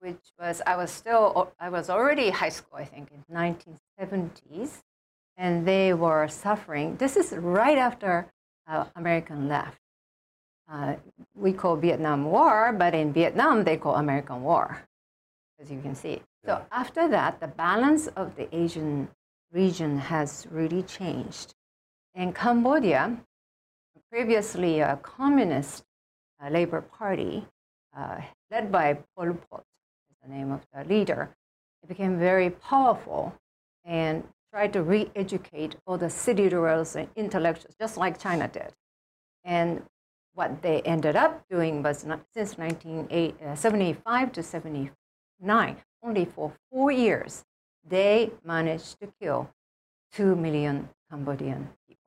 which 0.00 0.32
was 0.38 0.62
I 0.66 0.76
was 0.76 0.90
still 0.90 1.52
I 1.58 1.68
was 1.68 1.90
already 1.90 2.30
high 2.30 2.48
school, 2.48 2.78
I 2.78 2.84
think, 2.84 3.10
in 3.10 3.22
1970s, 3.34 4.82
and 5.37 5.66
they 5.66 5.92
were 5.92 6.28
suffering. 6.28 6.96
This 6.96 7.16
is 7.16 7.32
right 7.32 7.78
after 7.78 8.30
uh, 8.66 8.84
American 8.96 9.48
left. 9.48 9.78
Uh, 10.70 10.94
we 11.35 11.53
call 11.53 11.77
Vietnam 11.77 12.24
War, 12.24 12.72
but 12.72 12.94
in 12.94 13.12
Vietnam 13.12 13.64
they 13.64 13.77
call 13.77 13.96
American 13.96 14.42
War, 14.42 14.83
as 15.61 15.70
you 15.70 15.81
can 15.81 15.94
see. 15.94 16.22
So 16.44 16.64
after 16.72 17.09
that, 17.09 17.40
the 17.40 17.48
balance 17.48 18.07
of 18.09 18.35
the 18.37 18.55
Asian 18.55 19.09
region 19.53 19.98
has 19.98 20.46
really 20.50 20.83
changed. 20.83 21.55
In 22.14 22.33
Cambodia, 22.33 23.16
previously 24.14 24.79
a 24.79 24.96
communist 25.03 25.83
uh, 26.40 26.48
labor 26.48 26.81
party 26.81 27.44
uh, 27.96 28.20
led 28.48 28.70
by 28.70 28.96
Pol 29.16 29.35
Pot, 29.50 29.64
the 30.22 30.31
name 30.33 30.53
of 30.53 30.61
the 30.72 30.85
leader, 30.85 31.35
it 31.83 31.88
became 31.88 32.16
very 32.16 32.50
powerful 32.50 33.35
and 33.85 34.22
tried 34.53 34.72
to 34.72 34.85
re-educate 34.85 35.74
all 35.85 35.98
the 35.98 36.09
city 36.09 36.48
dwellers 36.48 36.94
and 36.94 37.09
intellectuals, 37.16 37.74
just 37.81 37.96
like 37.96 38.20
China 38.20 38.46
did. 38.46 38.72
And 39.42 39.83
what 40.34 40.62
they 40.62 40.82
ended 40.82 41.16
up 41.16 41.48
doing 41.48 41.82
was 41.82 42.04
not, 42.04 42.20
since 42.34 42.58
1975 42.58 44.32
to 44.32 44.42
79, 44.42 45.76
only 46.02 46.24
for 46.24 46.52
four 46.70 46.90
years, 46.90 47.44
they 47.88 48.30
managed 48.44 48.98
to 49.00 49.08
kill 49.20 49.50
two 50.12 50.34
million 50.36 50.88
Cambodian 51.10 51.68
people. 51.88 52.02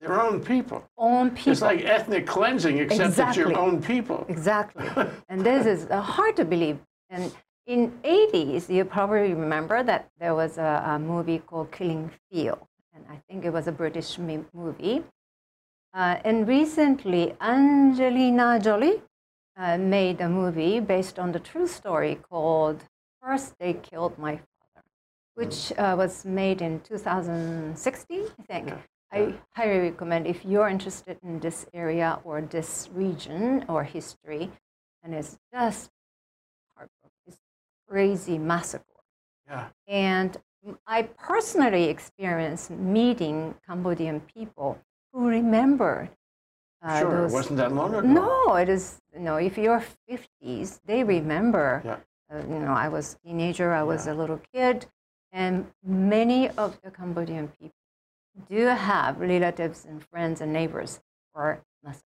Their 0.00 0.20
own 0.20 0.40
people. 0.44 0.84
Own 0.96 1.30
people. 1.30 1.52
It's 1.52 1.62
like 1.62 1.84
ethnic 1.84 2.26
cleansing, 2.26 2.78
except 2.78 3.18
it's 3.18 3.36
your 3.36 3.56
own 3.58 3.82
people. 3.82 4.24
Exactly. 4.28 4.86
and 5.28 5.44
this 5.44 5.66
is 5.66 5.90
uh, 5.90 6.00
hard 6.00 6.36
to 6.36 6.44
believe. 6.44 6.78
And 7.10 7.32
in 7.66 7.92
80s, 8.02 8.68
you 8.68 8.84
probably 8.84 9.34
remember 9.34 9.82
that 9.82 10.08
there 10.20 10.34
was 10.34 10.56
a, 10.58 10.82
a 10.86 10.98
movie 10.98 11.38
called 11.40 11.72
Killing 11.72 12.10
Field. 12.30 12.66
And 12.94 13.04
I 13.10 13.20
think 13.28 13.44
it 13.44 13.52
was 13.52 13.66
a 13.66 13.72
British 13.72 14.18
movie. 14.18 15.04
Uh, 15.94 16.18
and 16.24 16.46
recently, 16.46 17.34
Angelina 17.40 18.60
Jolie 18.60 19.02
uh, 19.56 19.78
made 19.78 20.20
a 20.20 20.28
movie 20.28 20.80
based 20.80 21.18
on 21.18 21.32
the 21.32 21.40
true 21.40 21.66
story 21.66 22.18
called 22.30 22.84
First 23.22 23.54
They 23.58 23.72
Killed 23.72 24.18
My 24.18 24.36
Father, 24.36 24.86
which 25.34 25.72
uh, 25.78 25.94
was 25.96 26.24
made 26.24 26.62
in 26.62 26.80
2016, 26.80 28.26
I 28.38 28.42
think. 28.42 28.68
Yeah. 28.68 28.78
I 29.10 29.34
highly 29.52 29.78
recommend 29.78 30.26
if 30.26 30.44
you're 30.44 30.68
interested 30.68 31.18
in 31.22 31.40
this 31.40 31.66
area 31.72 32.20
or 32.24 32.42
this 32.42 32.90
region 32.92 33.64
or 33.68 33.82
history, 33.84 34.50
and 35.02 35.14
it's 35.14 35.38
just. 35.52 35.90
It's 37.26 37.38
crazy 37.88 38.38
massacre. 38.38 38.84
Yeah. 39.46 39.68
And 39.86 40.36
I 40.86 41.02
personally 41.02 41.84
experienced 41.84 42.70
meeting 42.70 43.54
Cambodian 43.66 44.20
people 44.20 44.78
who 45.12 45.28
remembered 45.28 46.10
uh, 46.82 47.00
sure, 47.00 47.10
those. 47.10 47.32
it 47.32 47.34
wasn't 47.34 47.56
that 47.58 47.72
long 47.72 47.94
ago. 47.94 48.06
No, 48.06 48.54
it 48.56 48.68
is. 48.68 49.00
You 49.14 49.20
know, 49.20 49.36
if 49.36 49.58
you're 49.58 49.82
50s, 50.08 50.80
they 50.84 51.02
remember. 51.02 51.82
Yeah. 51.84 51.96
Uh, 52.30 52.38
you 52.46 52.58
know, 52.60 52.72
I 52.72 52.88
was 52.88 53.14
a 53.14 53.26
teenager. 53.28 53.72
I 53.72 53.82
was 53.82 54.06
Yeah. 54.06 54.12
a 54.12 54.14
little 54.14 54.40
kid, 54.52 54.86
and 55.32 55.66
many 55.84 56.50
of 56.50 56.78
the 56.82 56.90
Cambodian 56.90 57.48
people 57.48 57.74
do 58.48 58.66
have 58.66 59.18
relatives 59.18 59.84
and 59.84 60.04
friends 60.04 60.40
and 60.40 60.52
neighbors 60.52 61.00
who 61.34 61.40
are 61.40 61.62
Muslim. 61.82 62.02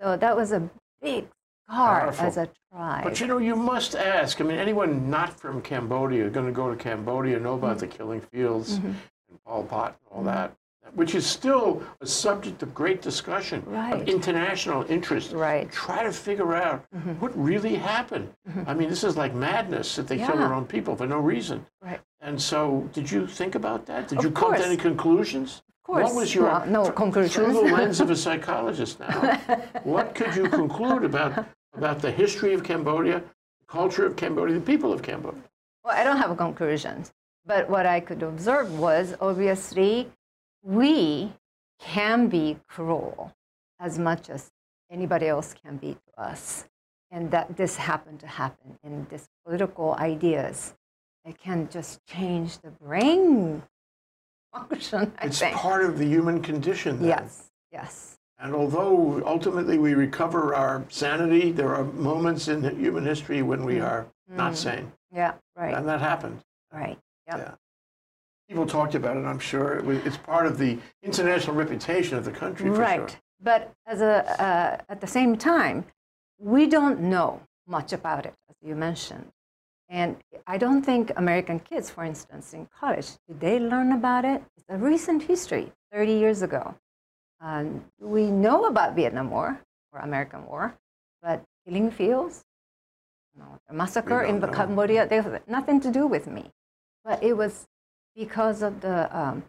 So 0.00 0.16
that 0.16 0.36
was 0.36 0.52
a 0.52 0.68
big 1.02 1.26
scar 1.66 2.08
as 2.18 2.36
a 2.36 2.48
tribe. 2.70 3.02
But 3.04 3.18
you 3.20 3.26
know, 3.26 3.38
you 3.38 3.56
must 3.56 3.96
ask. 3.96 4.40
I 4.40 4.44
mean, 4.44 4.58
anyone 4.58 5.10
not 5.10 5.32
from 5.40 5.62
Cambodia 5.62 6.28
going 6.30 6.46
to 6.46 6.52
go 6.52 6.70
to 6.70 6.76
Cambodia 6.76 7.40
know 7.40 7.54
about 7.54 7.78
the 7.78 7.86
killing 7.88 8.20
fields 8.20 8.78
Mm-hmm. 8.78 8.86
and 9.30 9.44
Pol 9.44 9.64
Pot 9.64 9.96
and 9.98 10.16
all 10.18 10.22
that, 10.24 10.54
which 10.94 11.14
is 11.14 11.26
still 11.26 11.82
a 12.00 12.06
subject 12.06 12.62
of 12.62 12.74
great 12.74 13.02
discussion, 13.02 13.62
Right. 13.66 13.94
of 13.94 14.08
international 14.08 14.84
interest. 14.88 15.32
Right. 15.32 15.70
Try 15.70 16.04
to 16.04 16.12
figure 16.12 16.54
out 16.54 16.84
mm-hmm. 16.94 17.12
what 17.14 17.36
really 17.36 17.74
happened. 17.74 18.32
Mm-hmm. 18.48 18.68
I 18.68 18.74
mean, 18.74 18.88
this 18.88 19.04
is 19.04 19.16
like 19.16 19.34
madness 19.34 19.96
that 19.96 20.06
they 20.06 20.18
kill 20.18 20.36
their 20.36 20.54
own 20.54 20.66
people 20.66 20.96
for 20.96 21.06
no 21.06 21.18
reason. 21.18 21.66
Right. 21.82 22.00
And 22.20 22.40
so, 22.40 22.88
did 22.92 23.10
you 23.10 23.26
think 23.26 23.54
about 23.54 23.86
that? 23.86 24.08
Did 24.08 24.18
Of 24.18 24.24
you 24.24 24.30
come 24.30 24.54
to 24.54 24.64
any 24.64 24.76
conclusions? 24.76 25.62
Of 25.68 25.82
course. 25.82 26.04
What 26.04 26.14
was 26.14 26.34
your 26.34 26.44
Well, 26.44 26.66
no 26.66 26.90
conclusions. 26.90 27.34
Through 27.34 27.52
the 27.52 27.74
lens 27.76 28.00
of 28.00 28.10
a 28.10 28.16
psychologist 28.16 29.00
now, 29.00 29.38
what 29.82 30.14
could 30.14 30.34
you 30.34 30.48
conclude 30.48 31.04
about 31.04 31.46
about 31.76 31.98
the 32.00 32.10
history 32.10 32.54
of 32.54 32.62
Cambodia, 32.62 33.18
the 33.18 33.66
culture 33.66 34.06
of 34.06 34.16
Cambodia, 34.16 34.54
the 34.54 34.60
people 34.60 34.92
of 34.92 35.02
Cambodia? 35.02 35.42
Well, 35.84 35.94
I 35.94 36.04
don't 36.04 36.16
have 36.16 36.34
conclusions, 36.36 37.12
but 37.44 37.68
what 37.68 37.84
I 37.84 38.00
could 38.00 38.22
observe 38.22 38.78
was 38.78 39.14
obviously 39.20 40.08
we 40.64 41.32
can 41.78 42.28
be 42.28 42.56
cruel 42.68 43.32
as 43.78 43.98
much 43.98 44.30
as 44.30 44.50
anybody 44.90 45.26
else 45.28 45.54
can 45.54 45.76
be 45.76 45.92
to 45.94 46.22
us, 46.22 46.64
and 47.10 47.30
that 47.30 47.56
this 47.56 47.76
happened 47.76 48.18
to 48.20 48.26
happen 48.26 48.78
in 48.82 49.06
this 49.10 49.28
political 49.44 49.94
ideas. 49.96 50.74
It 51.24 51.38
can 51.38 51.68
just 51.68 52.00
change 52.06 52.58
the 52.58 52.70
brain 52.70 53.62
function. 54.52 55.12
I 55.18 55.26
It's 55.26 55.38
think. 55.38 55.54
part 55.56 55.84
of 55.84 55.98
the 55.98 56.06
human 56.06 56.42
condition. 56.42 56.98
Then. 56.98 57.08
Yes. 57.08 57.50
Yes. 57.72 58.18
And 58.38 58.54
although 58.54 59.22
ultimately 59.26 59.78
we 59.78 59.94
recover 59.94 60.54
our 60.54 60.84
sanity, 60.88 61.52
there 61.52 61.74
are 61.74 61.84
moments 61.84 62.48
in 62.48 62.62
human 62.78 63.04
history 63.04 63.42
when 63.42 63.64
we 63.64 63.80
are 63.80 64.06
not 64.28 64.52
Mm. 64.52 64.56
sane, 64.56 64.92
Yeah. 65.12 65.34
Right. 65.56 65.74
and 65.74 65.86
that 65.88 66.00
happened. 66.00 66.42
Right. 66.72 66.98
Yep. 67.28 67.38
Yeah. 67.38 67.54
People 68.48 68.66
talked 68.66 68.94
about 68.94 69.16
it. 69.16 69.24
I'm 69.24 69.38
sure 69.38 69.76
it 69.78 69.84
was, 69.84 69.98
it's 70.04 70.18
part 70.18 70.46
of 70.46 70.58
the 70.58 70.78
international 71.02 71.56
reputation 71.56 72.18
of 72.18 72.24
the 72.24 72.30
country. 72.30 72.68
For 72.68 72.76
right. 72.76 73.10
Sure. 73.10 73.18
But 73.42 73.72
as 73.86 74.00
a, 74.00 74.42
uh, 74.42 74.76
at 74.88 75.00
the 75.00 75.06
same 75.06 75.36
time, 75.36 75.84
we 76.38 76.66
don't 76.66 77.00
know 77.00 77.40
much 77.66 77.92
about 77.92 78.26
it, 78.26 78.34
as 78.48 78.56
you 78.62 78.74
mentioned. 78.74 79.30
And 79.88 80.16
I 80.46 80.58
don't 80.58 80.82
think 80.82 81.12
American 81.16 81.60
kids, 81.60 81.90
for 81.90 82.04
instance, 82.04 82.54
in 82.54 82.66
college, 82.78 83.08
did 83.28 83.40
they 83.40 83.58
learn 83.58 83.92
about 83.92 84.24
it? 84.24 84.42
It's 84.56 84.66
a 84.68 84.76
recent 84.76 85.22
history, 85.22 85.72
30 85.92 86.12
years 86.12 86.42
ago. 86.42 86.74
Um, 87.40 87.84
we 88.00 88.30
know 88.30 88.64
about 88.66 88.96
Vietnam 88.96 89.30
War 89.30 89.60
or 89.92 90.00
American 90.00 90.46
War, 90.46 90.76
but 91.22 91.42
killing 91.66 91.90
fields, 91.90 92.44
you 93.34 93.42
know, 93.42 93.60
the 93.68 93.74
massacre 93.74 94.22
in 94.22 94.40
know. 94.40 94.48
Cambodia, 94.48 95.06
they 95.06 95.16
have 95.16 95.42
nothing 95.46 95.80
to 95.80 95.90
do 95.90 96.06
with 96.06 96.26
me. 96.26 96.50
But 97.04 97.22
it 97.22 97.36
was 97.36 97.66
because 98.14 98.62
of 98.62 98.80
the 98.80 99.16
um, 99.16 99.44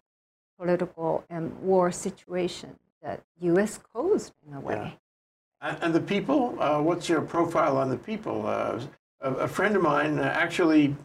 political 0.59 1.23
and 1.29 1.57
war 1.61 1.91
situation 1.91 2.75
that 3.01 3.21
U.S. 3.41 3.79
caused 3.93 4.33
in 4.47 4.53
a 4.53 4.59
way. 4.59 4.97
And, 5.61 5.77
and 5.81 5.93
the 5.93 6.01
people, 6.01 6.55
uh, 6.59 6.81
what's 6.81 7.07
your 7.07 7.21
profile 7.21 7.77
on 7.77 7.89
the 7.89 7.97
people? 7.97 8.45
Uh, 8.45 8.81
a, 9.21 9.31
a 9.33 9.47
friend 9.47 9.75
of 9.75 9.81
mine 9.81 10.19
actually 10.19 10.95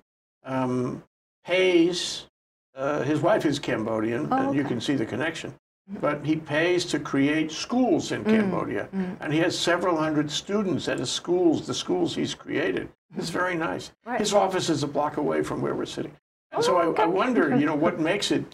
um, 0.45 1.03
pays, 1.45 2.27
uh, 2.75 3.03
his 3.03 3.21
wife 3.21 3.45
is 3.45 3.59
Cambodian, 3.59 4.29
Oh, 4.31 4.37
and 4.49 4.55
you 4.55 4.65
can 4.65 4.81
see 4.81 4.95
the 4.95 5.07
connection, 5.07 5.55
but 6.01 6.25
he 6.25 6.37
pays 6.37 6.85
to 6.87 6.99
create 6.99 7.51
schools 7.53 8.13
in 8.13 8.25
Cambodia. 8.25 8.89
And 9.21 9.33
he 9.33 9.41
has 9.41 9.59
several 9.59 9.97
hundred 9.97 10.31
students 10.31 10.89
at 10.89 10.99
his 10.99 11.11
schools, 11.11 11.67
the 11.67 11.75
schools 11.75 12.15
he's 12.15 12.35
created. 12.35 12.89
It's 13.17 13.31
very 13.31 13.57
nice. 13.57 13.91
Right. 14.07 14.21
His 14.21 14.33
office 14.33 14.71
is 14.71 14.83
a 14.85 14.87
block 14.87 15.17
away 15.17 15.43
from 15.43 15.61
where 15.61 15.75
we're 15.75 15.85
sitting. 15.87 16.17
And 16.53 16.65
so 16.65 16.77
I, 16.77 17.03
I 17.03 17.07
wonder, 17.07 17.57
you 17.57 17.67
know, 17.67 17.75
what 17.75 18.01
makes 18.11 18.31
it, 18.31 18.45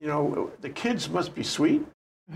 you 0.00 0.08
know, 0.08 0.50
the 0.60 0.70
kids 0.70 1.08
must 1.08 1.34
be 1.34 1.42
sweet. 1.42 1.84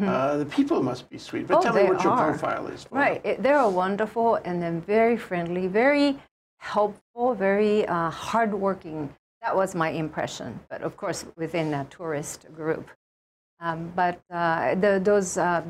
Uh, 0.00 0.36
the 0.36 0.46
people 0.46 0.82
must 0.82 1.10
be 1.10 1.18
sweet. 1.18 1.48
But. 1.48 1.58
Oh, 1.58 1.62
tell 1.62 1.74
me 1.74 1.82
what 1.82 2.02
your 2.04 2.12
are. 2.12 2.30
profile 2.30 2.68
is. 2.68 2.84
them. 2.84 2.98
Right. 2.98 3.20
It, 3.24 3.42
they're 3.42 3.66
wonderful 3.68 4.36
and 4.44 4.62
then 4.62 4.80
very 4.82 5.16
friendly, 5.16 5.66
very 5.66 6.16
helpful, 6.58 7.34
very 7.34 7.86
uh, 7.86 8.10
hardworking. 8.10 9.12
That 9.42 9.56
was 9.56 9.74
my 9.74 9.90
impression, 9.90 10.60
but 10.68 10.82
of 10.82 10.96
course 10.96 11.24
within 11.36 11.74
a 11.74 11.84
tourist 11.90 12.46
group. 12.54 12.88
Um, 13.58 13.92
but 13.96 14.20
uh, 14.30 14.74
the, 14.76 15.00
those 15.02 15.36
uh, 15.36 15.62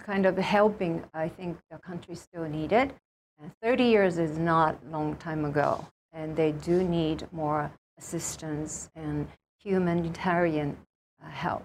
kind 0.00 0.26
of 0.26 0.36
helping, 0.36 1.04
I 1.14 1.28
think 1.28 1.58
the 1.70 1.78
country 1.78 2.14
still 2.14 2.48
needed. 2.48 2.92
And 3.40 3.52
30 3.62 3.84
years 3.84 4.18
is 4.18 4.38
not 4.38 4.78
a 4.88 4.90
long 4.90 5.14
time 5.16 5.44
ago, 5.44 5.86
and 6.12 6.34
they 6.34 6.52
do 6.52 6.82
need 6.82 7.26
more 7.30 7.70
assistance 7.98 8.90
and 8.94 9.28
humanitarian 9.62 10.76
uh, 11.22 11.28
help. 11.28 11.64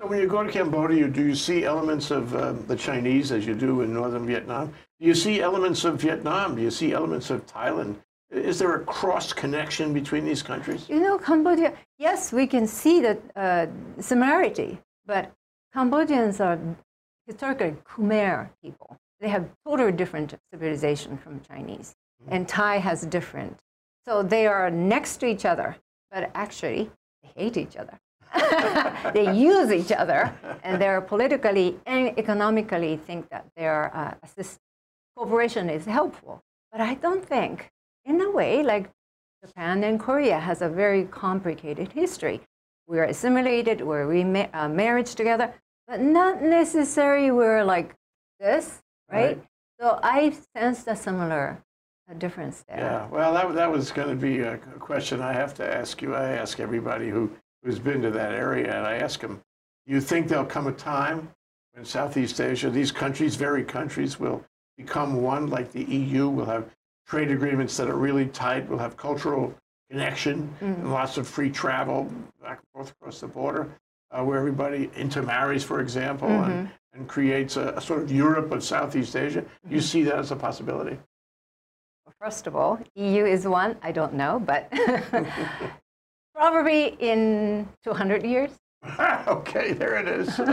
So 0.00 0.06
when 0.06 0.18
you 0.18 0.26
go 0.26 0.42
to 0.42 0.50
Cambodia, 0.50 1.08
do 1.08 1.22
you 1.22 1.34
see 1.34 1.64
elements 1.64 2.10
of 2.10 2.34
uh, 2.34 2.52
the 2.52 2.76
Chinese 2.76 3.32
as 3.32 3.46
you 3.46 3.54
do 3.54 3.82
in 3.82 3.92
northern 3.92 4.26
Vietnam? 4.26 4.72
Do 4.98 5.06
you 5.06 5.14
see 5.14 5.40
elements 5.40 5.84
of 5.84 6.00
Vietnam? 6.00 6.56
Do 6.56 6.62
you 6.62 6.70
see 6.70 6.92
elements 6.92 7.30
of 7.30 7.44
Thailand? 7.46 7.96
Is 8.30 8.58
there 8.58 8.74
a 8.76 8.84
cross 8.84 9.32
connection 9.32 9.92
between 9.92 10.24
these 10.24 10.42
countries? 10.42 10.88
You 10.88 11.00
know, 11.00 11.18
Cambodia, 11.18 11.74
yes, 11.98 12.32
we 12.32 12.46
can 12.46 12.66
see 12.66 13.00
the 13.00 13.18
uh, 13.36 13.66
similarity, 14.00 14.78
but 15.04 15.32
Cambodians 15.74 16.40
are 16.40 16.58
historically 17.26 17.76
Khmer 17.84 18.50
people. 18.62 18.96
They 19.20 19.28
have 19.28 19.50
totally 19.66 19.92
different 19.92 20.34
civilization 20.52 21.18
from 21.18 21.40
Chinese, 21.40 21.94
and 22.28 22.48
Thai 22.48 22.78
has 22.78 23.02
different. 23.02 23.58
So 24.10 24.24
they 24.24 24.48
are 24.48 24.72
next 24.72 25.18
to 25.18 25.26
each 25.26 25.44
other, 25.44 25.76
but 26.10 26.32
actually 26.34 26.90
they 27.22 27.30
hate 27.36 27.56
each 27.56 27.76
other. 27.76 27.96
they 29.14 29.32
use 29.32 29.70
each 29.70 29.92
other, 29.92 30.34
and 30.64 30.82
they're 30.82 31.00
politically 31.00 31.78
and 31.86 32.18
economically 32.18 32.96
think 32.96 33.28
that 33.28 33.46
their 33.56 33.96
uh, 33.96 34.14
assist 34.24 34.58
cooperation 35.16 35.70
is 35.70 35.84
helpful. 35.84 36.42
But 36.72 36.80
I 36.80 36.94
don't 36.94 37.24
think, 37.24 37.70
in 38.04 38.20
a 38.20 38.28
way, 38.28 38.64
like 38.64 38.90
Japan 39.46 39.84
and 39.84 40.00
Korea 40.00 40.40
has 40.40 40.60
a 40.60 40.68
very 40.68 41.04
complicated 41.04 41.92
history. 41.92 42.40
We 42.88 42.98
are 42.98 43.04
assimilated, 43.04 43.80
we're 43.80 44.06
rema- 44.06 44.50
uh, 44.52 44.68
marriage 44.68 45.14
together, 45.14 45.54
but 45.86 46.00
not 46.00 46.42
necessarily 46.42 47.30
we're 47.30 47.62
like 47.62 47.94
this, 48.40 48.82
right? 49.08 49.36
Right. 49.36 49.44
So 49.80 50.00
I 50.02 50.34
sensed 50.52 50.88
a 50.88 50.96
similar 50.96 51.62
uh, 52.10 52.14
difference 52.14 52.64
there. 52.68 52.78
Yeah, 52.78 53.08
well, 53.08 53.32
that, 53.34 53.54
that 53.54 53.70
was 53.70 53.90
going 53.90 54.08
to 54.08 54.16
be 54.16 54.40
a 54.40 54.58
question 54.58 55.20
I 55.20 55.32
have 55.32 55.54
to 55.54 55.74
ask 55.74 56.02
you. 56.02 56.14
I 56.14 56.30
ask 56.30 56.60
everybody 56.60 57.08
who, 57.08 57.30
who's 57.62 57.78
been 57.78 58.02
to 58.02 58.10
that 58.10 58.32
area, 58.32 58.76
and 58.76 58.86
I 58.86 58.96
ask 58.96 59.20
them, 59.20 59.40
do 59.86 59.94
you 59.94 60.00
think 60.00 60.28
there'll 60.28 60.44
come 60.44 60.66
a 60.66 60.72
time 60.72 61.28
when 61.72 61.84
Southeast 61.84 62.40
Asia, 62.40 62.70
these 62.70 62.92
countries, 62.92 63.36
very 63.36 63.64
countries, 63.64 64.18
will 64.20 64.44
become 64.76 65.22
one 65.22 65.48
like 65.48 65.72
the 65.72 65.84
EU? 65.84 66.28
We'll 66.28 66.46
have 66.46 66.68
trade 67.06 67.30
agreements 67.30 67.76
that 67.76 67.88
are 67.88 67.96
really 67.96 68.26
tight. 68.26 68.68
We'll 68.68 68.78
have 68.78 68.96
cultural 68.96 69.54
connection 69.90 70.54
and 70.60 70.92
lots 70.92 71.16
of 71.16 71.26
free 71.26 71.50
travel 71.50 72.04
back 72.40 72.58
and 72.58 72.66
forth 72.72 72.92
across 73.00 73.20
the 73.20 73.26
border, 73.26 73.68
uh, 74.12 74.22
where 74.22 74.38
everybody 74.38 74.90
intermarries, 74.96 75.64
for 75.64 75.80
example, 75.80 76.28
and, 76.28 76.70
and 76.94 77.08
creates 77.08 77.56
a, 77.56 77.70
a 77.76 77.80
sort 77.80 78.02
of 78.02 78.12
Europe 78.12 78.52
of 78.52 78.62
Southeast 78.62 79.16
Asia. 79.16 79.40
Do 79.40 79.74
you 79.74 79.80
see 79.80 80.04
that 80.04 80.18
as 80.18 80.30
a 80.30 80.36
possibility? 80.36 80.98
First 82.20 82.46
of 82.46 82.54
all, 82.54 82.78
EU 82.96 83.24
is 83.24 83.48
one, 83.48 83.76
I 83.80 83.92
don't 83.92 84.12
know, 84.12 84.38
but 84.38 84.70
probably 86.34 86.88
in 86.98 87.66
200 87.82 88.26
years. 88.26 88.50
okay, 89.26 89.72
there 89.72 89.96
it 89.96 90.06
is. 90.06 90.38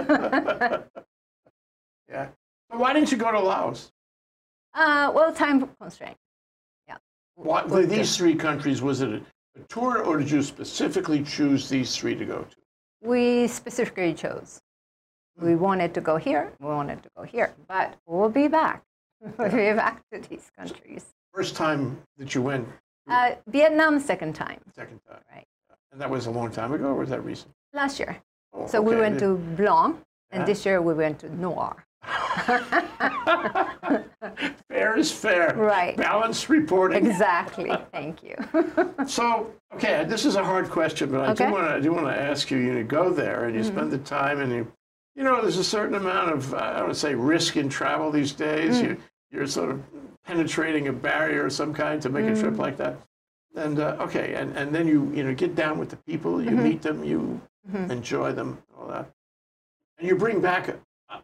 yeah. 2.09 2.29
Why 2.69 2.93
didn't 2.93 3.11
you 3.11 3.17
go 3.17 3.33
to 3.33 3.39
Laos? 3.41 3.91
Uh, 4.73 5.11
well, 5.13 5.33
time 5.33 5.69
constraint. 5.81 6.15
Yeah. 6.87 6.95
Well, 7.35 7.67
these 7.85 8.15
three 8.15 8.35
countries, 8.35 8.81
was 8.81 9.01
it 9.01 9.09
a, 9.09 9.21
a 9.59 9.63
tour 9.67 10.03
or 10.03 10.19
did 10.19 10.31
you 10.31 10.41
specifically 10.43 11.21
choose 11.21 11.67
these 11.67 11.97
three 11.97 12.15
to 12.15 12.23
go 12.23 12.43
to? 12.43 12.55
We 13.01 13.47
specifically 13.47 14.13
chose. 14.13 14.61
We 15.37 15.55
wanted 15.55 15.93
to 15.95 16.01
go 16.01 16.15
here, 16.15 16.53
we 16.61 16.67
wanted 16.67 17.03
to 17.03 17.09
go 17.17 17.23
here, 17.23 17.53
but 17.67 17.95
we'll 18.05 18.29
be 18.29 18.47
back. 18.47 18.83
We'll 19.19 19.49
be 19.49 19.73
back 19.73 20.03
to 20.13 20.19
these 20.19 20.49
countries. 20.57 21.16
First 21.37 21.55
time 21.55 22.01
that 22.17 22.33
you 22.33 22.41
went, 22.41 22.67
Uh, 23.07 23.35
Vietnam, 23.45 23.99
second 23.99 24.33
time, 24.33 24.59
second 24.75 24.99
time. 25.07 25.21
right? 25.31 25.45
And 25.91 26.01
that 26.01 26.09
was 26.09 26.25
a 26.25 26.31
long 26.31 26.49
time 26.49 26.73
ago 26.73 26.85
or 26.85 26.95
was 26.95 27.09
that 27.11 27.23
recent? 27.23 27.53
Last 27.73 27.99
year. 27.99 28.17
Oh, 28.53 28.65
So 28.65 28.81
we 28.81 28.93
okay. 28.93 29.01
went 29.01 29.19
to 29.19 29.35
Blanc, 29.55 29.97
and 30.31 30.47
this 30.47 30.65
year 30.65 30.81
we 30.81 30.95
went 30.95 31.19
to 31.19 31.29
Noir. 31.35 31.85
fair 34.67 34.97
is 34.97 35.11
fair. 35.11 35.53
Right. 35.55 35.95
Balanced 35.95 36.49
reporting. 36.49 37.05
Exactly. 37.05 37.69
Thank 37.91 38.23
you. 38.23 38.35
So, 39.05 39.53
okay, 39.75 40.05
this 40.05 40.25
is 40.25 40.37
a 40.37 40.43
hard 40.43 40.71
question, 40.71 41.11
but 41.11 41.21
I 41.21 41.31
Okay. 41.33 41.45
do 41.45 41.51
want 41.53 41.67
to 41.67 41.73
I 41.75 41.79
do 41.79 41.93
want 41.93 42.07
to 42.07 42.19
ask 42.19 42.49
you. 42.49 42.57
You 42.57 42.83
go 42.83 43.11
there 43.13 43.45
and 43.45 43.55
you 43.55 43.63
spend 43.63 43.91
the 43.91 43.99
time, 43.99 44.39
and 44.41 44.51
you, 44.51 44.63
you 45.15 45.23
know, 45.23 45.39
there's 45.43 45.59
a 45.59 45.63
certain 45.77 45.93
amount 46.03 46.31
of 46.31 46.55
I 46.55 46.79
don't 46.79 46.95
say 46.95 47.13
risk 47.13 47.57
in 47.57 47.69
travel 47.69 48.09
these 48.11 48.31
days. 48.33 48.81
You 48.81 48.97
you're 49.29 49.45
sort 49.45 49.69
of 49.69 49.83
penetrating 50.27 50.89
a 50.89 50.93
barrier 50.93 51.45
of 51.45 51.53
some 51.53 51.73
kind 51.73 52.01
to 52.01 52.09
make 52.09 52.25
a 52.25 52.39
trip 52.39 52.55
mm. 52.55 52.59
like 52.59 52.77
that. 52.77 52.97
And 53.55 53.79
uh, 53.79 53.95
okay, 54.01 54.35
and, 54.35 54.55
and 54.55 54.75
then 54.75 54.87
you 54.87 55.11
you 55.15 55.23
know 55.23 55.33
get 55.33 55.55
down 55.55 55.79
with 55.79 55.89
the 55.89 55.95
people, 55.95 56.43
you 56.43 56.51
mm-hmm. 56.51 56.63
meet 56.63 56.81
them, 56.81 57.03
you 57.03 57.41
mm-hmm. 57.71 57.89
enjoy 57.89 58.33
them, 58.33 58.61
all 58.77 58.87
that, 58.89 59.09
and 59.97 60.07
you 60.07 60.15
bring 60.15 60.41
back 60.41 60.67
a, 60.67 60.77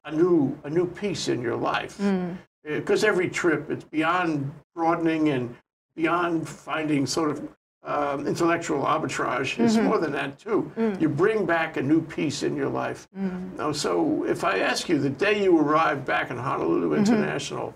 a 0.06 0.12
new 0.12 0.58
a 0.64 0.70
new 0.70 0.88
piece 0.88 1.28
in 1.28 1.42
your 1.42 1.58
life. 1.58 1.98
Mm. 2.00 2.32
Uh, 2.34 2.36
because 2.80 3.04
every 3.04 3.30
trip, 3.30 3.70
it's 3.70 3.84
beyond 3.84 4.52
broadening 4.74 5.30
and 5.30 5.54
beyond 5.96 6.48
finding 6.48 7.06
sort 7.06 7.30
of 7.30 7.48
um, 7.84 8.26
intellectual 8.26 8.82
arbitrage. 8.84 9.60
It's 9.60 9.76
mm-hmm. 9.76 9.86
more 9.86 10.00
than 10.00 10.14
that 10.14 10.40
too. 10.40 10.72
Mm. 10.78 11.02
You 11.02 11.10
bring 11.10 11.46
back 11.46 11.76
a 11.78 11.82
new 11.82 12.02
piece 12.02 12.42
in 12.42 12.56
your 12.56 12.70
life. 12.70 13.08
Now, 13.58 13.74
so 13.74 14.24
if 14.24 14.46
I 14.46 14.60
ask 14.60 14.88
you 14.88 14.98
the 14.98 15.10
day 15.10 15.44
you 15.44 15.60
arrived 15.60 16.06
back 16.06 16.32
in 16.32 16.38
Honolulu 16.38 16.94
International, 16.96 17.76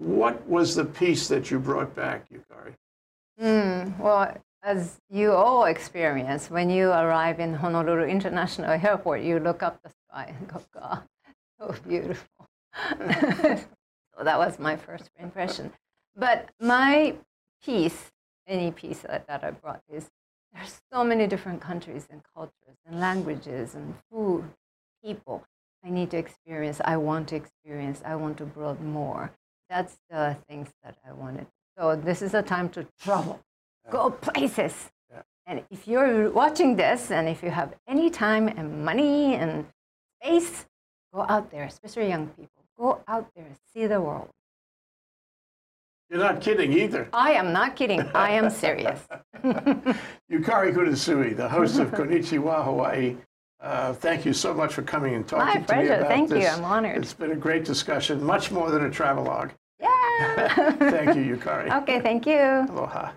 what 0.00 0.46
was 0.48 0.74
the 0.74 0.84
piece 0.84 1.28
that 1.28 1.50
you 1.50 1.58
brought 1.58 1.94
back, 1.94 2.26
Yukari? 2.30 2.74
Mm, 3.38 3.98
well, 3.98 4.34
as 4.62 4.98
you 5.10 5.32
all 5.32 5.66
experience, 5.66 6.50
when 6.50 6.70
you 6.70 6.88
arrive 6.88 7.38
in 7.38 7.52
Honolulu 7.52 8.04
International 8.04 8.70
Airport, 8.70 9.20
you 9.20 9.38
look 9.38 9.62
up 9.62 9.78
the 9.82 9.90
sky 10.08 10.34
and 10.36 10.48
go, 10.48 10.62
God, 10.72 11.02
so 11.58 11.74
beautiful. 11.86 12.48
so 12.98 14.24
that 14.24 14.38
was 14.38 14.58
my 14.58 14.74
first 14.76 15.10
impression. 15.18 15.70
But 16.16 16.48
my 16.60 17.16
piece, 17.62 18.10
any 18.46 18.70
piece 18.70 19.00
that, 19.00 19.26
that 19.26 19.44
I 19.44 19.50
brought 19.50 19.82
is 19.92 20.08
there's 20.54 20.80
so 20.90 21.04
many 21.04 21.26
different 21.26 21.60
countries 21.60 22.08
and 22.10 22.22
cultures 22.34 22.78
and 22.86 22.98
languages 23.00 23.74
and 23.74 23.94
food, 24.10 24.44
people 25.04 25.44
I 25.84 25.90
need 25.90 26.10
to 26.10 26.18
experience, 26.18 26.80
I 26.84 26.96
want 26.96 27.28
to 27.28 27.36
experience, 27.36 28.02
I 28.04 28.14
want 28.16 28.38
to 28.38 28.44
build 28.44 28.80
more. 28.80 29.32
That's 29.70 29.96
the 30.10 30.36
things 30.48 30.68
that 30.82 30.96
I 31.08 31.12
wanted. 31.12 31.46
So 31.78 31.94
this 31.94 32.22
is 32.22 32.34
a 32.34 32.42
time 32.42 32.68
to 32.70 32.84
travel, 33.00 33.40
go 33.88 34.10
places. 34.10 34.90
Yeah. 35.08 35.22
And 35.46 35.62
if 35.70 35.86
you're 35.86 36.30
watching 36.30 36.74
this 36.74 37.12
and 37.12 37.28
if 37.28 37.40
you 37.40 37.50
have 37.50 37.72
any 37.86 38.10
time 38.10 38.48
and 38.48 38.84
money 38.84 39.36
and 39.36 39.64
space, 40.20 40.66
go 41.14 41.24
out 41.28 41.52
there, 41.52 41.64
especially 41.64 42.08
young 42.08 42.26
people. 42.26 42.50
Go 42.76 43.00
out 43.06 43.28
there, 43.36 43.44
and 43.44 43.56
see 43.72 43.86
the 43.86 44.00
world. 44.00 44.28
You're 46.08 46.18
not 46.18 46.40
kidding 46.40 46.72
either. 46.72 47.08
I 47.12 47.32
am 47.32 47.52
not 47.52 47.76
kidding. 47.76 48.00
I 48.14 48.30
am 48.30 48.50
serious. 48.50 49.06
Yukari 49.44 50.74
Kunisue, 50.74 51.36
the 51.36 51.48
host 51.48 51.78
of 51.78 51.90
Konnichiwa 51.98 52.64
Hawaii. 52.64 53.16
Uh, 53.60 53.92
thank 53.92 54.24
you 54.24 54.32
so 54.32 54.54
much 54.54 54.72
for 54.72 54.82
coming 54.82 55.14
and 55.14 55.28
talking 55.28 55.46
My 55.46 55.52
to 55.52 55.58
me 55.60 55.64
about 55.64 55.68
this. 55.68 56.00
My 56.00 56.06
pleasure. 56.06 56.28
Thank 56.28 56.42
you. 56.42 56.48
I'm 56.48 56.64
honored. 56.64 56.96
It's 57.02 57.12
been 57.12 57.32
a 57.32 57.36
great 57.36 57.64
discussion, 57.64 58.24
much 58.24 58.50
more 58.50 58.70
than 58.70 58.86
a 58.86 58.90
travelogue. 58.90 59.50
Yeah. 59.80 60.72
thank 60.90 61.16
you, 61.16 61.36
Yukari. 61.36 61.70
Okay, 61.82 62.00
thank 62.00 62.26
you. 62.26 62.66
Aloha. 62.68 63.12